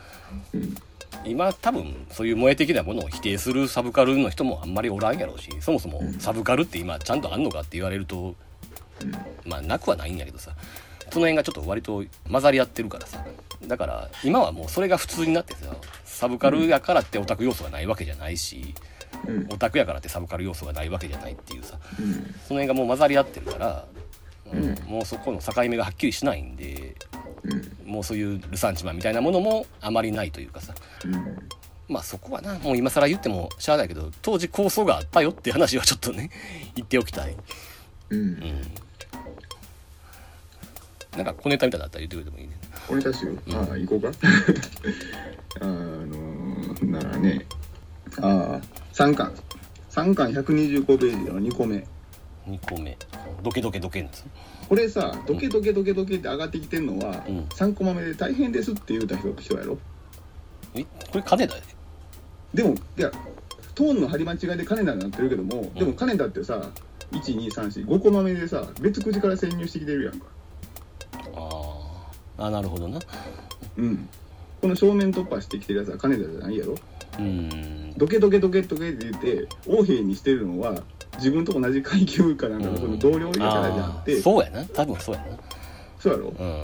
[1.26, 8.36] 今多分そういう萌え的なものを否定するサブカルの人もあんまりおらんやろうしそもそもサブカルって今ちゃんとあんのかって言われると
[9.46, 10.52] まあなくはないんやけどさ。
[11.10, 13.24] その辺がちょっと割と混ざり合ってるからさ。
[13.66, 18.76] だから今はもうそれが普通になってさサブカルやからってオタク要素がないわけじゃないし
[19.28, 19.48] うん。
[19.50, 21.80] オタクやからってサブカル要素がないわけじゃないっていうさ。
[22.00, 22.14] うん。
[22.48, 23.88] その辺がもう混ざり合ってるから、
[24.52, 24.76] うん。
[24.86, 26.96] もうそこの境目がはっきりしないんで
[27.44, 27.92] うん。
[27.92, 30.74] もうそういうルサンチマンみたいなものもあまりないというかさ。
[31.06, 31.50] うん。
[31.88, 36.32] まあそこはなもう今更言ってもしゃあないけど当時構想があったよって話はちょっとね
[36.76, 37.36] 言っておきたい。
[38.10, 38.20] うん。
[38.20, 38.62] うん
[41.18, 42.54] なんか小ネタみたいなのあったら言ってくれてもいいね。
[42.90, 44.12] 俺たちよああ行こうか？
[45.62, 47.46] あのならね。
[48.22, 48.62] ああ
[48.94, 49.34] 3巻。
[49.92, 51.86] 3巻125ページの2個目。
[52.48, 52.96] 2個目。
[53.44, 54.26] ドケドケドケんです
[54.70, 57.40] これさドケドケドケドケって上がってきてんのは、うん。
[57.50, 59.78] 3コマ目で大変ですって言うた人人やろ？
[60.76, 61.62] えこれ金田や
[62.54, 63.12] ででもいや
[63.76, 66.72] トーンの張り間違いで金田になってるけども、でも金田ってさ
[67.12, 70.26] 12345コマ目でさ別口から潜入してきてるやんか
[71.36, 72.44] あー。
[72.46, 73.00] あなるほどな。
[73.78, 74.10] うん。
[74.62, 76.76] この正面突破してきてるやつは金田じゃないやろ。
[77.20, 77.94] うん。
[77.98, 80.84] ドケドケドケドケって言って横兵にしてるのは
[81.16, 84.66] 自分と同じ階級かなんかのその同僚やからであって、あーそうやな。
[84.66, 85.28] 多分そうやな。
[86.00, 86.28] そうやろ。
[86.28, 86.64] うん。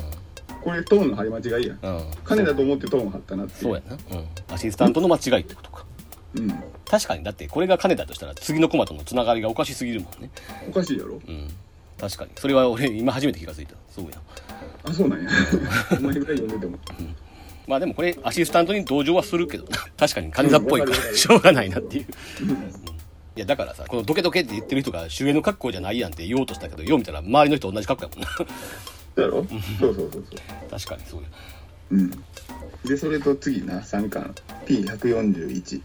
[0.62, 1.80] これトーンの張り間違いやん。
[1.82, 2.12] うん。
[2.24, 5.86] 金だと思ってトーン張ったなっていそうやな、うん、アシスタントの間違いってことか。
[6.36, 6.50] うん。
[6.86, 7.24] 確かに。
[7.24, 10.30] だってこれが金だとしたら次のコマとのつながりがおかしすぎるもんね。
[10.70, 11.22] おかしいやろ。
[11.28, 11.50] うん
[12.04, 12.32] 確かに。
[12.36, 13.76] それは俺今初めて気がついた。
[13.90, 14.12] そうや。
[14.84, 15.30] あそうなんや。
[15.98, 16.78] お前ぐらい読んでても
[17.66, 19.78] まあでもこれアシスタントに同情はするけどな。
[19.96, 20.96] 確かに金田っぽいから。
[21.16, 22.04] しょうがないなっていう。
[22.04, 28.30] いやだからさこのドケドケって言ってる人が主演の格好じゃないやんって言おうとしたけどよう見たら周りの人同じ格好やもんな。
[28.36, 28.44] そ
[29.16, 29.46] うやろ？
[29.46, 30.24] そうそうそうそう。
[30.70, 31.28] 確かにそうや。
[31.92, 32.12] うん。
[32.84, 34.36] でそれと次な3巻。
[34.66, 35.82] P141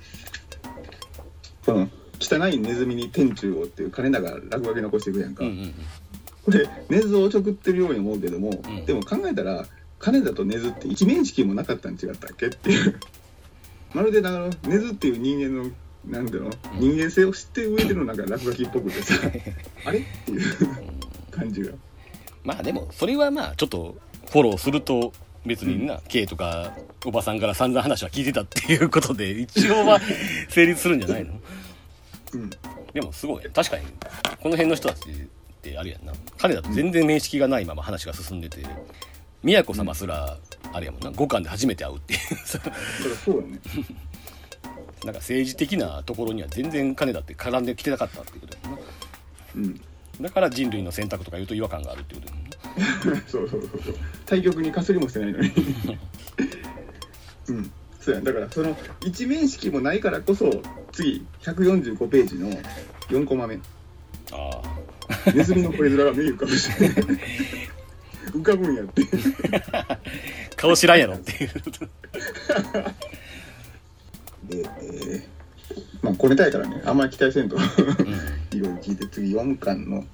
[1.64, 1.88] この
[2.20, 5.74] 汚いネズミに天中をっていう金田が落書き残していくやんか、うんうんうん
[6.52, 8.84] これ根津をおちょくってるように思うけども、ん。
[8.86, 9.66] でも考えたら
[9.98, 12.98] 金田と根津って一面識もなかったん違ったっけっていう。
[13.94, 15.70] まるでだから根津っていう人間の
[16.06, 19.14] なんていうの、人間性を知って上でのなんか落書きっぽくてさ
[19.84, 19.98] あれ？
[19.98, 20.42] っていう
[21.30, 21.72] 感じが。
[22.44, 23.96] まあでもそれはまあちょっと
[24.30, 25.12] フォローすると
[25.44, 30.00] 別にな、K とかおばさんから散々話は聞いてたっていうことで一応は
[30.48, 31.40] 成立するんじゃないの？
[32.34, 32.50] うん。
[32.94, 33.44] でもすごい。
[33.52, 33.84] 確かに
[34.40, 35.08] この辺の人たち
[35.68, 36.12] ってあれやんな。
[36.38, 38.64] 彼だと全然面識がないまま話が進んでて。
[39.42, 40.36] 宮子様すら
[40.72, 41.10] あれやもんな。
[41.10, 42.18] 五感で初めて会うっていう。
[42.44, 42.60] さ
[43.24, 43.60] そうよね。
[45.04, 48.84] なんか政治的なところには全然金だって絡んできてなかったっていうことやもんな。
[49.56, 49.80] うん。
[50.20, 53.22] だから人類の選択とか言うと違和感があるっていうことやもんな。
[53.28, 53.94] そうそうそうそう。
[54.26, 55.52] 対局にかすりもしてないのに。
[57.48, 57.72] うん。
[58.00, 60.50] そうやだからその一面識もないからこそ
[60.92, 62.50] 次145ページの
[63.08, 63.60] 4コマ目。
[64.32, 64.60] あ
[65.34, 66.70] ネズミの声面が目に浮かぶし
[68.32, 69.02] 浮かぶんやって。
[69.72, 69.98] あ
[70.56, 71.50] 顔知らんやろっていう。
[74.44, 75.38] で、えー
[76.02, 77.56] まあこれだからねあんまり期待せんと。
[77.56, 80.04] いろいろ聞いて次4巻の。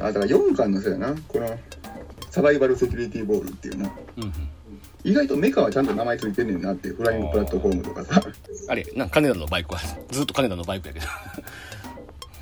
[0.00, 1.14] あだから4巻のそうやな。
[1.28, 1.58] この
[2.30, 4.32] サバイバルセキュリティボールっていうなうんうん。
[5.04, 8.22] 意外とメカはちゃんと名前ついてんねんなってフライングプラットフォームとかさ。
[8.68, 11.06] あれなんか金田のバイクはずっと金田のバイクやけど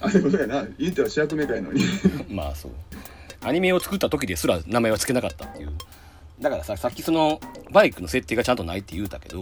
[0.07, 1.83] あでもそうやな言っては主役メカやのに。
[2.31, 2.73] まあそう。
[3.43, 5.73] アニメを作った時ですら名前は付けなかったっていう。
[6.41, 7.41] だからささっきその
[7.71, 9.41] バイクの設定がちゃんとないって言うたけど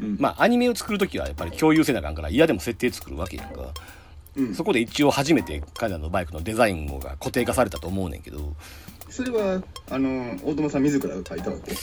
[0.00, 0.16] うん。
[0.18, 3.72] まあアニメを作る時はやっぱり共有せなあかんから嫌でも設定作るわけやんか。
[4.36, 4.54] うん。
[4.54, 8.54] そこで一応初めて彼らのバイクのデザインが固定化されたと思うねんけど。
[9.10, 11.72] それはあの大友さん自らが書いたわけ？
[11.72, 11.74] う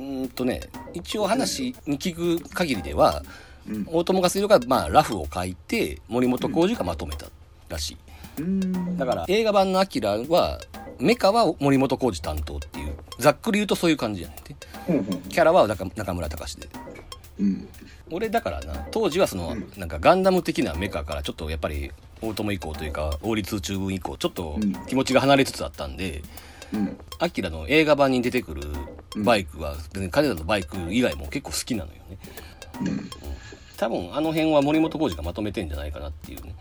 [0.00, 0.60] ーんとね
[0.94, 3.22] 一応話に聞く限りでは
[3.68, 3.86] うん。
[3.90, 7.26] 大友克洋がまあラフを書いて森本浩二がまとめた
[7.68, 7.96] らしい、
[8.38, 8.96] うーん。
[8.96, 10.60] だから映画版の「アキラは
[10.98, 14.56] メカは森本浩二担当っていうざっくり言うとそういう感じやねんて。
[14.86, 16.68] ほんキャラは中中村隆で
[17.38, 17.68] うん。
[18.10, 19.70] 俺だからな当時はその、うん。
[19.76, 24.72] なんかガンダム的なメカからちょっとやっぱり大友以降というか王立宇宙軍以降ちょっとうん。
[24.86, 26.22] 気持ちが離れつつあったんで、
[26.72, 26.98] うん。
[27.18, 28.62] アキラの映画版に出てくる
[29.16, 32.18] バイクは、全然彼らのバイク以外も結構好きなのよね。
[32.80, 33.10] うん
[33.78, 36.54] 多分あの辺は森本浩二がまとめてんじゃないかなっていうね。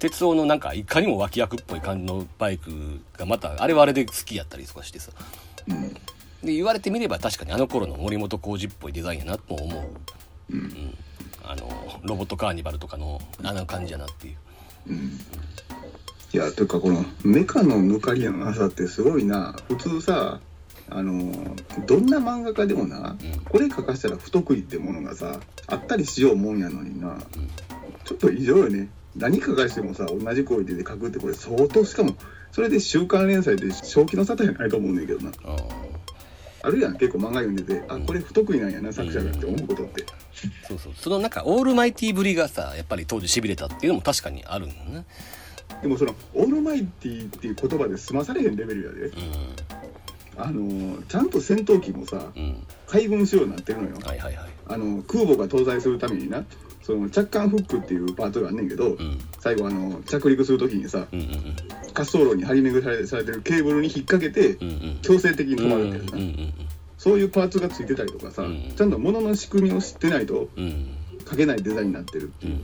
[0.00, 5.12] 鉄夫のなんかいかにも脇役っぽい感じのバイクがまたあれはあれで好きやったりとかしてさ。
[5.68, 5.94] うん。
[6.42, 9.80] で言われてみれば確かにあの頃の森本浩二っぽいデザインやなとも思
[10.50, 10.98] う、うん。
[11.44, 11.68] あの
[12.02, 14.36] ロボットカーニバルとかのあの感じやなっていう。
[14.88, 15.20] うん。
[16.32, 19.54] いやというかこのメカの抜かりのなさってすごいな。
[19.68, 20.40] 普通さ
[20.90, 21.32] あの
[21.86, 23.40] どんな漫画家でもな、うん。
[23.40, 27.18] これ書かしたら不得意ってものがさあったりしようもんやのにな、
[28.04, 28.88] ちょっと異常よね。
[29.16, 32.16] 何書かしてもさ同じ声で書くってこれ相当しかも
[32.52, 35.30] それで週刊連載で正気の沙汰じゃないと思うねんけどな。
[35.44, 35.56] あ
[36.64, 40.04] あるやん結構漫画読んでてあこれ不得意なんやな作者がって思うことって。
[40.66, 40.92] そうそう。
[40.96, 45.04] そのなんかオールマイティぶりがさやっぱり当時しびれたっていうのも確かにあるんだよね
[45.82, 49.10] でもそのオールマイティっていう言葉で済まされへんレベルやで
[50.36, 52.42] あのちゃんと戦闘機もさうん。
[52.42, 53.96] うん海軍仕様になってるのよ。
[54.04, 54.50] はいはいはい。
[54.68, 56.44] あの空母が搭載するためにな。
[56.82, 59.18] その着艦フックっていうパートがあんねんけど、うん。
[59.40, 61.32] 最後あの着陸する時にさうんうんうん。
[61.32, 61.54] 滑
[61.94, 66.54] 走路に張り巡らされてるケーブルに引っ掛けてうんうん強制的に止まるうんうんわけやな、うん。
[66.98, 70.94] そういうパーツがついてたりとかさ、うんちゃんと物の仕組みを知ってないとうん。
[71.28, 72.46] 書けないデザインになってるう。
[72.46, 72.60] ん。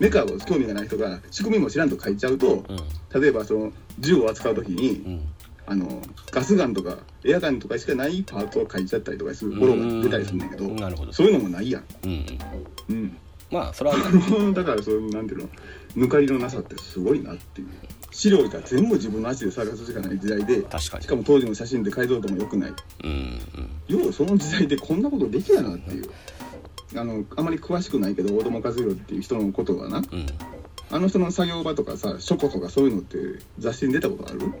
[0.00, 3.20] メカを興味がない人が仕組みも知らんと書いちゃうとうん。
[3.22, 5.20] 例えばその銃を扱う時に、うん
[5.66, 11.12] あのガスガンとかエアガンとかしかないパーツを書いちゃったりとかするものが出たりするんだけど、うんなるほど。
[11.12, 11.84] そういうのもないやん。
[12.04, 12.94] うんうん。
[12.96, 13.16] うん、
[13.50, 13.96] まあそれは
[14.54, 15.48] だからそういうなんていうの
[15.96, 17.68] 抜かりのなさってすごいなっていう。
[18.10, 21.02] 資料が全部自分の足で探すしかない時代で確かに。
[21.02, 22.72] しかも当時の写真で解像度も良くない。
[23.02, 23.40] うん
[23.88, 26.04] ようその時代でこんなことできたなっていう。
[26.96, 29.98] あのあまり詳しくないけど大友和弘っていう人のことはな。
[29.98, 30.26] うんうん。
[30.90, 33.16] あの人の作業場とかさ書庫とかそういうのって
[33.58, 34.52] 雑誌に出たことある？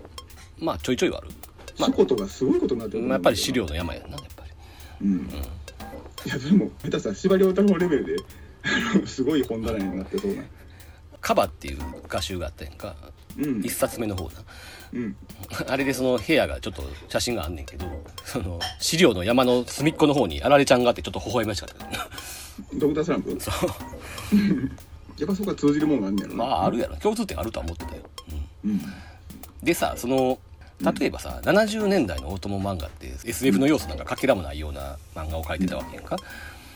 [0.58, 1.28] まあちょいちょいはある。
[1.76, 3.02] 書庫とかすごいことになってる。
[3.02, 5.06] まあ、やっぱり資料の山やんなやっぱり。
[5.06, 8.16] うん、いやでも下手したら司馬遼太郎レベルで
[9.06, 10.42] すごい本棚になってそうな。
[11.20, 11.78] カバっていう
[12.08, 12.94] 画集があったやんか。
[13.38, 13.60] うん。
[13.64, 14.30] 一冊目の方な。
[14.92, 15.16] うん。
[15.66, 17.86] あれでその部屋がちょっと写真があんねんけど
[18.24, 21.86] その資料の山の隅っこの方にあられちゃんがあってちょっと微笑ましかった
[22.74, 23.30] ドクタースランプ？
[25.18, 26.44] やっぱそこは通じるもんがあんねやろな。
[26.44, 26.96] まああるやろ。
[26.96, 28.02] 共通点あるとは思ってたよ、
[28.64, 28.70] うん。
[28.70, 28.80] うん
[29.64, 30.38] でさその
[30.98, 36.16] 例えばさ、70年代の大友漫画って SF の要素なんかかけらもないような漫画を描いてたわけやんか、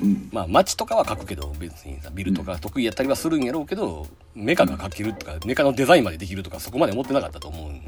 [0.01, 0.29] うん。
[0.33, 7.73] まあ街とかは描くけど別にさビルとか得意やったりはするんやろうけど、メカが描けるとかメカのデザインまでできるとかそこまで思ってなかったと思う。
[7.73, 7.83] んよ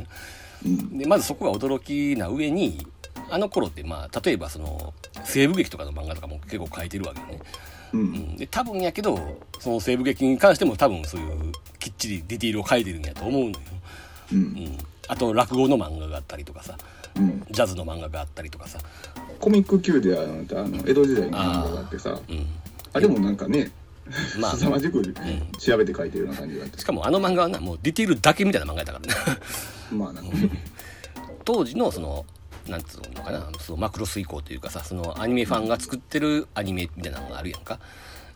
[0.67, 0.99] うん。
[0.99, 2.85] でまずそこが驚きな上に
[3.31, 4.93] あの頃ってまあ例えばその
[5.25, 7.41] 西部劇とかの漫画とかも結構描いてるわけよね、
[7.93, 8.05] ううん。
[8.07, 13.57] ん、で多分やけどその西部劇に関しても多分そういうきっちりディティールを描いてるんやと思うのよ、
[14.33, 14.43] ううん。
[14.43, 14.79] ん、
[15.09, 16.77] あと落語の漫画があったりとかさ。
[17.17, 17.45] うん。
[17.51, 18.79] ジャズの漫画があったりとかさ、
[19.41, 22.21] コミック級ではあのあの江戸時代の漫画があってさ。
[22.29, 22.47] うん、
[22.93, 23.71] あれもなんかね
[24.39, 24.57] まあ。
[24.57, 25.03] 凄まじく
[25.59, 26.79] 調べて書いてるような感じがあって。
[26.79, 29.07] しかもあの漫画はなもうディティールだけみたいな漫画やったから。
[29.07, 29.41] ね
[29.93, 30.37] まあなんか
[31.45, 32.25] 当時のその
[32.69, 37.81] なんつうのかなそのマクロス以降というかさそのアニメファンが作ってるアニメみたいなのがあるやんか。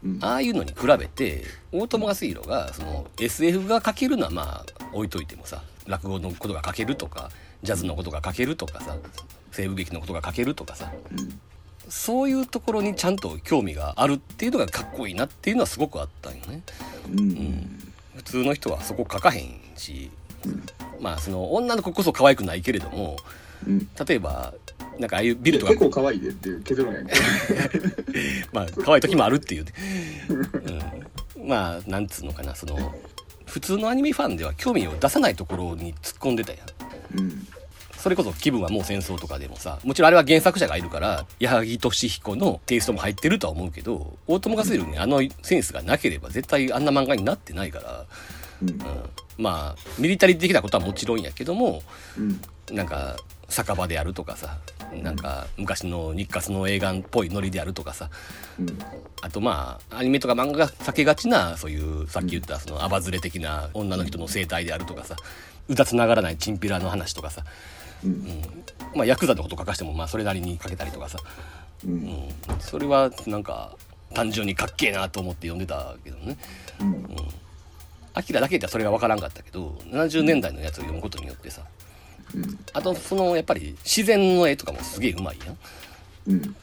[0.04, 0.18] うん。
[0.20, 7.30] ああいうのに比べて大友康弘がその SF が書けるのはまあ置いといてもさ落語のことが書けるとか
[7.62, 8.96] ジャズのことが書けるとかさ
[9.52, 11.40] 西部劇のことが書けるとかさうん
[11.88, 16.62] そういうところにちゃんと興味があるっていうのがかっこいいなっていうのはすごくあったんよね。
[17.12, 17.78] うん。
[18.16, 20.10] 普通の人はそこ書かへんし、
[21.00, 23.16] まあその女の子こそ可愛くないけれども
[23.66, 23.88] うん。
[24.06, 24.54] 例えば
[24.98, 27.00] なんかああいうビルとか結構可愛いでっていう結論や
[28.52, 29.72] まあ可愛い時もあるっていうね、
[31.36, 32.94] うん、まあなんつうのかなその
[33.46, 36.58] 普通のアニメファンでは興味を出さないところに突っ込んでたや
[37.14, 37.18] ん。
[37.18, 37.46] うん。
[37.98, 48.04] それこそ気分はもう戦争とかでもさもちろんあれは原作者がいるから矢作俊彦のテイストも入ってるとは思うけど大友克洋にあのセンスがなければ絶対あんな漫画になってないから、
[48.60, 48.68] うん。
[48.68, 48.78] うん、
[49.38, 51.82] まあミリタリー的なことはもちろんやけども
[52.18, 52.40] うん。
[52.74, 53.16] なんか
[53.48, 54.58] 酒場であるとかさ
[55.02, 58.10] なんか昔の日活の映画っぽいノリであるとかさ。
[58.58, 58.78] うん。
[59.22, 65.16] あとまあアニメとか漫画が避けがちなそういうさっき言ったそのアバズレ的な女の人の生態であるとかさ。
[65.68, 67.42] うだつながらないチンピラの話とかさ、
[68.04, 68.42] うん。
[68.94, 71.18] まあ、ヤクザのこと書かしてもまあそれなりに書けたりとかさ、
[71.86, 71.96] ううん。
[71.96, 72.28] ん、
[72.60, 73.76] それはなんか
[74.12, 76.36] 単純にかっけえなと思って読んでたけどね。
[76.80, 77.06] うん。
[78.14, 81.62] アキラだけじゃそれが分からんかったけど70年代のやつを読むことによってさ
[82.34, 82.58] うん。
[82.72, 85.58] あとそのやっぱり自然の絵とかもすげえうまいやん。
[86.28, 86.56] うん。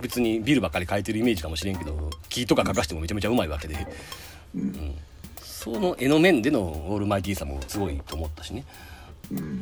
[0.00, 3.86] 別にビルばっかり描いてるイメージかもしれんけど木とか描かしてもめちゃめちゃうまいわけで、
[4.54, 4.94] うん。
[5.42, 8.64] その絵の面でのオールマイティーさもすごいと思ったしね。
[9.32, 9.60] うん。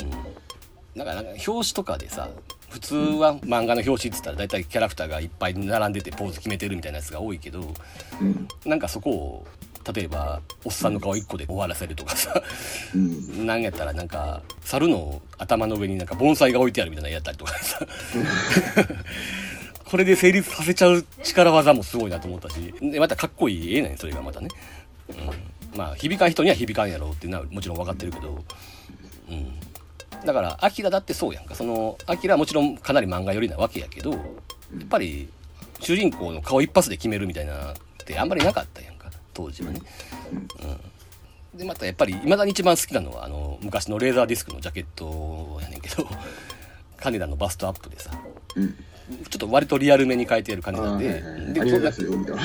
[0.95, 2.29] なんかなんか表紙とかでさ
[2.71, 7.75] 普通は漫画の表紙って言ったら大体キャラクターがいっぱい並んでてポーズ決めてるみたいなやつが多いけど
[8.21, 8.49] うん。
[8.65, 9.47] なんかそこを
[9.95, 12.43] 例えばおっさんの顔一個で終わらせるとかさ。
[12.95, 13.47] うん。
[13.47, 17.79] なんやったらなんか猿の頭の上になんか盆栽が置いてあるみたいなのやったりとかさ。
[19.85, 22.75] これで成立させちゃう力技もすごいなと思ったし。
[22.81, 24.49] でまたかっこいい絵なんやそれがまたね、
[25.09, 28.45] うん、まあ響かん人には響かんやろうっていうのはもちろん分かってるけど、
[29.29, 31.55] うん、だからアキラだってそうやんか。
[31.55, 34.21] そのアキラはもちろんかなり漫画寄りなわけやけどやっ
[34.91, 35.29] ぱり
[35.79, 38.96] 主人公の顔一発で決めるみたいなってあんまりなかったやん。
[38.96, 38.96] か
[39.37, 39.81] 当時はね。
[41.55, 46.07] でまたやっぱりいまだに一番好きなのはあの昔のレーザーディスクのジャケットやねんけど
[46.99, 48.11] 金田のバストアップでさ。
[48.57, 48.75] うん。
[49.31, 51.23] ちょっと割とリアルめに描いてる金田で、
[51.53, 52.41] でアニメ出すよ見たわ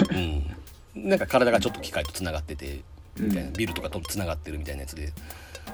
[0.95, 2.81] うん、なんか体がちょっと機械とつながってて
[3.17, 5.11] みたいな、うんビルとかとつながってるみたいなやつで。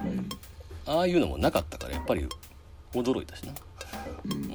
[0.05, 0.29] うん。
[0.85, 2.25] ああいうのもなかったからやっぱり
[2.93, 3.53] 驚いたしな、
[4.23, 4.53] うん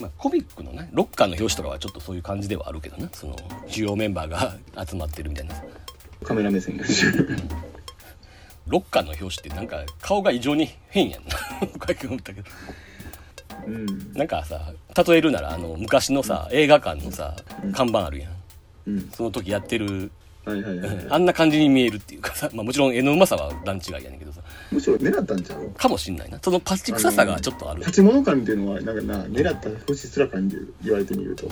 [0.00, 3.36] まあ、コミックのねロッカーの表紙とかはちょっとそういう感じではあるけどなその
[3.66, 5.54] 主要メンバーが 集まってるみたいな。
[6.24, 7.04] カメラ目線やし
[8.66, 11.30] ロッカーの表紙ってなんか顔が異常に変やんな。
[11.60, 12.48] こうやって思ったけど。
[13.66, 14.12] うん。
[14.14, 14.72] なんかさ
[15.06, 17.36] 例えるならあの昔のさ映画館のさ
[17.72, 18.32] 看板あるやん。
[18.86, 19.10] うん。
[19.10, 20.10] その時やってる
[20.44, 20.96] はいはいはい。
[20.96, 24.40] はいあんな感じに見えるっていうかさ、まあ、もちろん絵のうまさは段違いやねんけどさ。
[24.70, 25.70] むしろ狙ったんちゃう？
[25.70, 26.38] かもしんないな。
[26.42, 27.80] そのパチ臭さがちょっとある。
[27.80, 31.48] 立ち物感っていうのはなんかな狙った節すら感じる言われてみると、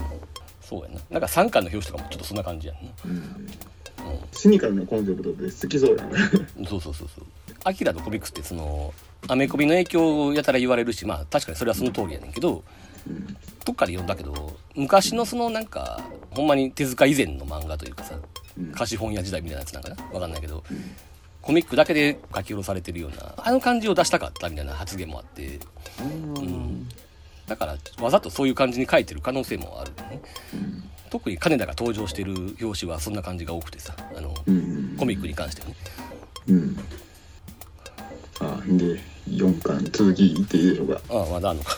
[0.61, 1.01] そうやな。
[1.11, 2.91] なんか三巻の表紙とかもちょっとそんな感じやんな。
[3.07, 3.23] うん、
[4.33, 6.19] シニカルなコンセプトで好きそうやな。
[6.69, 7.25] そうそうそうそう。
[7.65, 8.93] アキラのコミックスってその
[9.29, 12.65] アメコミの影響をやたら言われるしまあ確かにそれはその通りやねんけど
[13.09, 13.37] うん。
[13.65, 18.23] どっかで読んだけど昔のそのなんかほんまに手塚以前の漫画というかさうん
[18.75, 19.97] 貸本屋時代みたいなやつなんかな？
[20.13, 20.65] わかんないけど。
[21.41, 25.59] コミックだけで書き下ろされてるようなあの感じを出したかったみたいな発言もあって。
[26.01, 26.89] うん。
[27.47, 30.23] だからわざとそういう感じに書いてる可能性もあるよね。
[31.11, 34.97] 特に金田が登場してる表紙はそんな感じが多くてさあのうん。
[34.97, 35.75] コミックに関してはね。
[36.49, 36.77] うん。
[38.41, 41.77] あで4巻続き言っていいでしょうかああまだあんのか。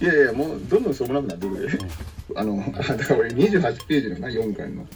[0.00, 1.80] いやいやもうどんどんしょうもなくなってくる、
[2.34, 4.86] あのあ だから俺28ページのな4巻の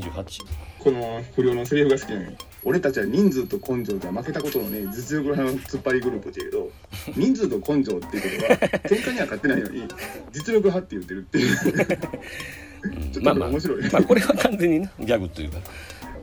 [0.00, 0.42] 28
[0.78, 2.32] この不良のセリフが好きなのよ
[2.64, 6.70] 俺たちは人数と根性じゃ負けたことのね実力派の突っ張りグループって言うけど
[7.16, 9.82] 人数と根性っていうことは喧嘩には勝ってないのに
[10.32, 11.56] 実力派って言ってるっていう。
[13.12, 13.90] ちょっとまあまあ、面白い。
[13.90, 15.58] まあこれは完全にねギャグというか。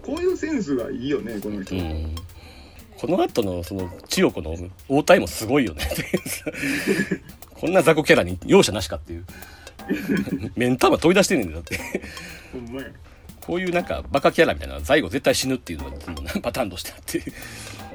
[0.01, 2.15] こういうセンスがいいよねこの人、うん。
[2.97, 4.55] この後のその千代子の
[4.89, 5.81] 応対もすごいよね。
[7.55, 9.25] こんな雑魚キャラに容赦なしかっていう。
[10.55, 11.79] 目ん玉飛び出してんねんだって。
[12.51, 12.87] ほんまや
[13.45, 15.97] こういうなんかバカキャラみたいな最後絶対死ぬっていうのが
[16.41, 17.19] パターンとしてあって、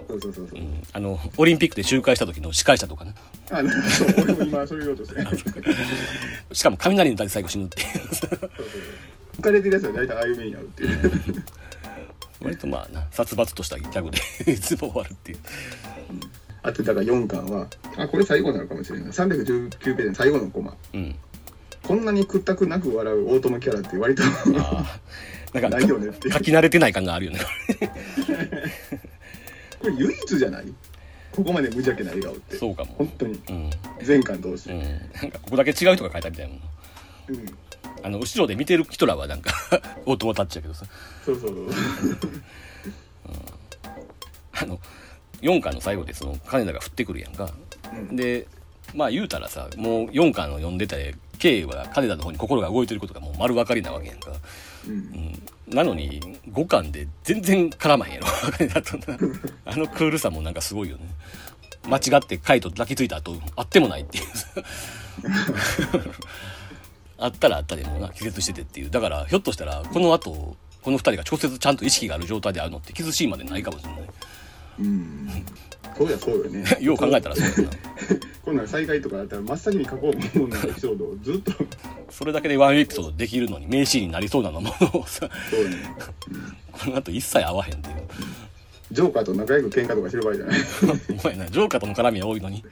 [0.08, 0.82] そうそうそうそう、うん。
[0.92, 3.14] あのオリンピックで集会した時の司会者とかね。
[3.50, 5.20] あのそう俺も今それ言おうとして
[6.54, 7.80] しかも雷に打たれて最後死ぬって。
[7.80, 7.86] いう
[9.38, 11.44] 浮かれてるやつは大体ああいう目に遭うっていう。
[12.40, 14.18] 割とまあな殺伐としたギャグで
[14.52, 15.38] いつも終わるっていう。
[16.62, 19.08] あとだから4巻はあこれ最後なのかもしれない。
[19.10, 20.76] 319ページの最後のコマ。
[20.92, 21.14] うん。
[21.82, 24.26] こんなに屈託なく笑う大友キャラって割とあ
[24.84, 25.00] あ
[25.52, 26.30] なんかないよねって。
[26.30, 27.40] 書き慣れてない感があるよね。
[29.80, 30.66] これ唯一じゃない？
[31.32, 32.56] ここまで無邪気な笑顔って。
[32.56, 32.94] そうかも。
[32.98, 33.40] 本当に。
[33.48, 33.70] うん。
[34.02, 34.80] 全巻通して、うん。
[34.82, 34.88] な
[35.22, 36.62] んかここだけ違う人が書いたみたいなもん。
[37.28, 37.46] うん。
[38.02, 39.52] あの後ろで見てる人らはなんか
[40.06, 40.84] 大友タッチやけどさ。
[41.24, 41.70] そうそうそう。
[44.60, 44.80] あの
[45.40, 47.48] 4巻の最後でその金田が降ってくるやんか、
[47.92, 48.16] うん。
[48.16, 48.46] で
[48.94, 54.32] まあ言うたらさもう4巻を読んでて K は金田の方に心が動いてることがもう丸分かりなわけやんか、
[54.88, 54.94] うん。
[55.68, 56.20] うん、なのに
[56.50, 58.26] 5巻で全然絡まへんやろ。
[59.66, 61.04] あのクールさもなんかすごいよね。
[61.86, 64.24] 間違ってカイと抱きついた後あってもないっていう。
[67.20, 68.90] あったらあったでもな気絶しててっていう。
[68.90, 74.00] だからひょっとしたらこの後この2人が直接ちゃんと意識がある状態であるのってキスシーンまでないかもしれない。
[74.80, 75.46] うん。
[75.98, 76.64] そうやそうよね。
[76.80, 77.76] よう考えたらそうやな。
[78.44, 81.52] こんなん災害とかだったら真っ先に書こうもんなエピソードをずっと。
[82.10, 85.76] それだけでワンエピソードできるのに名シーンになりそうなものをさそうね。
[86.72, 87.96] この後一切合わへんっていう。
[88.92, 90.60] ジョーカーと仲良く喧嘩とかしてる場合じゃない。
[91.20, 91.46] お前な。
[91.50, 92.64] ジョーカーとの絡みは多いのに。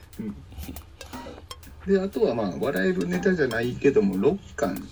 [1.85, 4.87] であとはまあ笑えるネタじゃないけども6巻。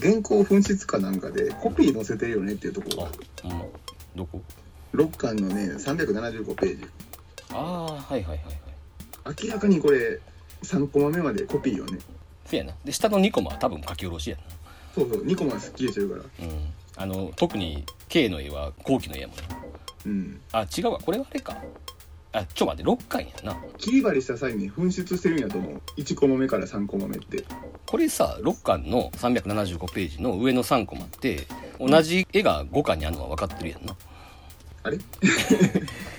[0.00, 3.08] 原稿紛失かなんかでコピー載せてるよねっていうところが。
[3.44, 3.62] あうん。
[4.16, 4.42] どこ
[4.94, 6.86] ？6巻のね375ページ
[7.54, 8.38] ああはいはいはい
[9.24, 9.36] はい。
[9.42, 10.20] 明らかにこれ
[10.62, 11.98] 3コマ目までコピーよね。
[12.46, 12.74] せやな。
[12.84, 14.36] で下の2コマは多分書き下ろしや
[14.94, 16.22] そうそう2コマすっきりしてるから。
[16.22, 16.72] なうん。
[16.96, 19.42] あの特に K の絵は後期の絵やもんな
[20.06, 20.40] うん。
[20.52, 20.98] あ違うわ。
[20.98, 21.56] これはあれか。
[22.32, 23.56] あちょ待って6巻やな。
[23.78, 25.80] 切り張りした際に紛失してるんやと思う。
[25.96, 27.44] 1コマ目から3コマ目って。
[27.86, 31.46] これさ6巻の375ページの上の3コマって
[31.78, 33.96] 同じ絵が5巻にあるのは分かってるやんな。
[34.82, 34.98] あれ？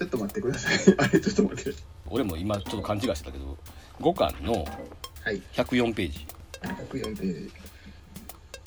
[0.00, 0.74] ちょっと待ってください。
[0.96, 1.78] あれちょっと待って。
[2.08, 3.58] 俺も今ちょっと勘違いしてたけど
[4.00, 4.64] 5巻の
[5.22, 5.42] はい。
[5.52, 6.26] 104ページ。
[6.62, 7.50] 104ページ。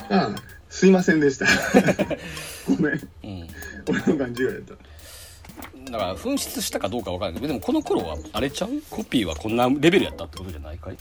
[0.09, 0.36] ああ
[0.69, 1.47] すいませんでした。
[2.69, 3.09] ごめん。
[3.23, 3.47] うん。
[3.89, 4.75] 俺の勘違いやった。
[5.91, 8.69] だから紛失したかどうかわからないけどでもこの頃はあれちゃう？
[8.91, 10.97] コピーはこんなレベルやったってことじゃないかい？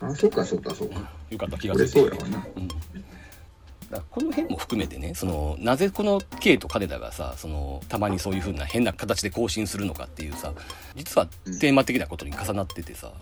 [0.00, 1.10] あそっかそっかそっか。
[1.28, 2.02] よかった気が俺する。
[2.02, 2.46] そうやわな。
[2.56, 2.68] うん、
[3.90, 10.52] だこの辺も含めてねそのなぜこの K と金田がさそのたまにそういう風な変な形で更新するのかっていうさ
[10.96, 11.26] 実は
[11.60, 13.12] テーマ的なことに重なっててさ、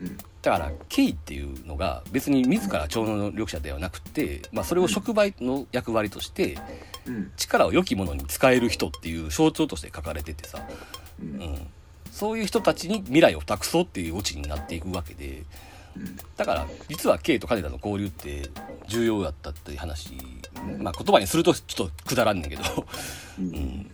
[0.00, 0.16] うん。
[0.42, 6.58] だから K っていうのが別に自ら超能力者ではなくて、まあ、それを触媒の役割として
[7.06, 7.32] うん。
[7.36, 10.66] 力を良きものに使える人っていう象徴として書かれててさ、
[11.20, 11.30] ううん。
[11.54, 11.66] ん、
[12.10, 15.44] そういう人たちに未来を託そうっていうオチになっていくわけでうん
[16.36, 18.48] だから実は K と金田の交流って
[18.86, 20.12] 重要だったっていう話、
[20.78, 22.62] まあ、言葉にするとちょっとくだらんねんけど、
[23.38, 23.46] ううん。
[23.48, 23.90] ん、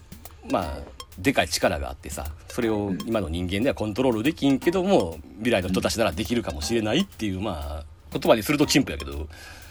[0.50, 0.78] まあ
[1.18, 9.28] でかい力があってさそれを今の人間ではコントロールできんけども未来の人たちならできるかもしれないっていうまあ言葉にすると陳腐やけど、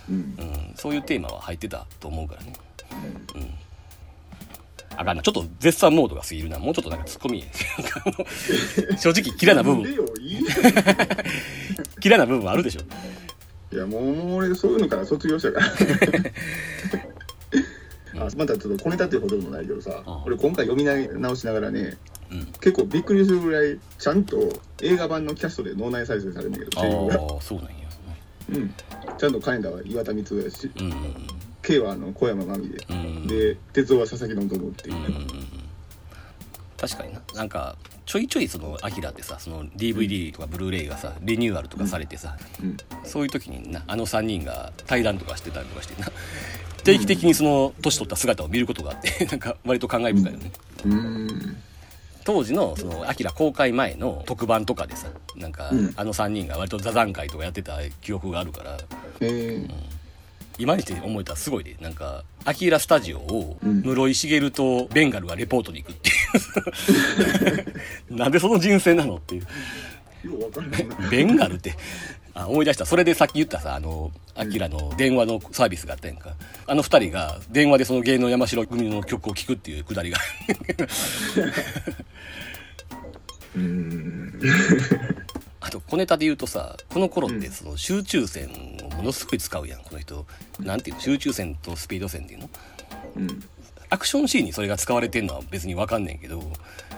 [0.10, 0.16] うん。
[0.16, 2.54] うん、そういうテーマは入ってたと思うからね。
[3.36, 3.65] うん
[4.98, 6.60] あかんなちょっと絶賛モードが過ぎるな。
[6.60, 7.44] もうちょっとなんかツッコミ。
[9.00, 9.96] 正直嫌いな部分。
[12.04, 12.82] 嫌いな部分はあるでしょ。
[13.76, 15.66] いやもう俺そういうのから卒業したから。
[18.18, 20.24] あまたちょっと小ネタっていうほどでもないけどさ、うん。
[20.24, 20.86] 俺今回読み
[21.20, 21.98] 直しながらね
[22.32, 24.38] うん結構びっくりするぐらいちゃんと
[24.82, 26.82] 映画版のキャストで脳内再生されるんだけど
[27.36, 27.86] ああそうなんや
[28.48, 28.72] うん、
[29.18, 30.94] ちゃんと金田は岩田光やしうんうん
[31.66, 32.98] K はあの小山真美で、うん。
[32.98, 34.96] うんで哲夫は佐々木希っていう。
[34.96, 35.28] う、んうんうん。
[36.78, 37.22] 確かにな。
[37.34, 42.78] なんかちょいちょいそのアキラってさその DVD とかブルーレイがさリニューアルとかされてさ、うん。
[43.04, 46.08] そういう時になあの3人が対談とかしてたりとかしてな。
[46.84, 50.52] 定期的にその年取った姿を見ることがあって なんか割と感慨深いよね、
[50.86, 51.58] うーん。
[52.24, 55.94] 当時のそのアキラ公開前の特番とかでさなんかうん。
[55.96, 58.78] あの3人が割と座談会とかやってた記憶があるから。
[59.22, 59.95] えー
[60.58, 63.82] 今にして思えたらすごいでなんかアキラスタジオをうん。
[63.82, 66.14] 室井茂とベンガルがレポートに行くってい
[68.10, 68.16] う。
[68.16, 69.48] なんでその人生なのっていう。
[71.10, 71.76] ベンガルって。
[72.34, 72.86] あ思い出した。
[72.86, 76.36] それでさっき言ったさあのアキラの電話のサービスがあったやんか。
[76.68, 80.18] あの二人が電話でその芸能山城組の曲を聴くっていうくだりが
[83.56, 84.42] うーん。
[85.22, 85.22] あ
[85.80, 88.50] と小ネタで言うとさこの頃ってその集中線
[88.92, 89.82] をものすごい使うやん。
[89.82, 90.26] この人
[90.60, 91.02] なんていうの？
[91.02, 92.50] 集中線とスピード線っていうの？
[93.18, 93.44] うん。
[93.90, 96.42] アクションシーンにそれが使われてんのは別にわかんねんけど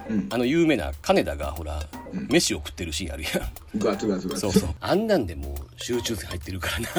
[0.09, 0.27] うん。
[0.29, 1.81] あの有名な金田がほら
[2.29, 3.79] 飯を食ってるシーンあるやん。
[3.79, 4.69] ガツガツガツそうそう。
[4.79, 6.89] あんなんでもう集中線入ってるからな。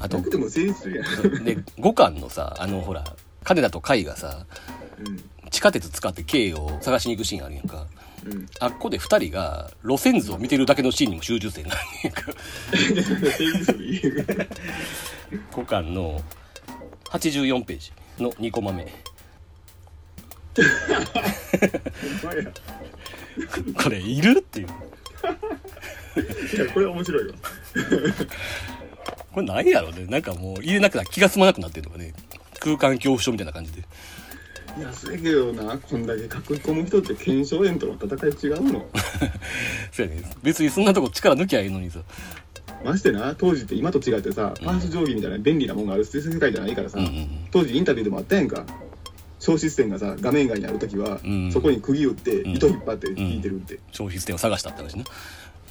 [0.00, 1.44] あと僕でも成立するやん。
[1.44, 3.04] で五巻のさあのほら
[3.44, 4.46] 金田と甲斐がさ
[4.98, 5.22] うん。
[5.50, 7.86] 地下鉄使って K を探しに行くシーンあるやんか
[8.24, 8.46] うん。
[8.60, 12.22] あっこで2人が路線図を見てるだけのシーンにも集中線があるやんか。
[12.76, 14.46] 成立する理由が
[15.52, 16.20] 5巻の
[17.06, 17.92] 84ページ
[18.22, 18.86] の2コマ目。
[23.82, 24.38] これいる？
[24.40, 24.66] っていう。
[24.66, 24.70] い
[26.58, 27.34] やこれ面白いわ。
[29.32, 30.04] これ何やろうね。
[30.06, 32.12] なんかもう入れなくな気が済まなくなってるのかね。
[32.60, 33.82] 空間恐怖症みたいな感じで
[34.78, 38.86] いやそれけどなこんだけ書き込む人って腱鞘炎との戦い違うの。
[39.92, 40.22] そうやね。
[40.42, 42.00] 別にそんなとこ力抜きゃいいのにさ。
[42.84, 48.64] ましてな当時って今と違ってさパース定規みたいな便利なもんがある世界じゃないからさ、うんうん当時インタビューでもあったやんか。
[49.38, 52.54] 小システムがさ画面外にある時は、うんそこに釘打ってん。
[52.54, 55.04] 糸引っ張って引いてるって、消費点を探したって話ね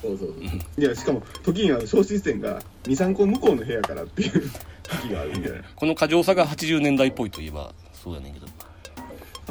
[0.02, 0.82] そうそうそう。
[0.82, 4.52] いやしかも時には小システムが23個向こうの部屋からっていう
[4.84, 8.48] 時があるみたいなこの過剰さが80年代っぽいといえばそうやねんけど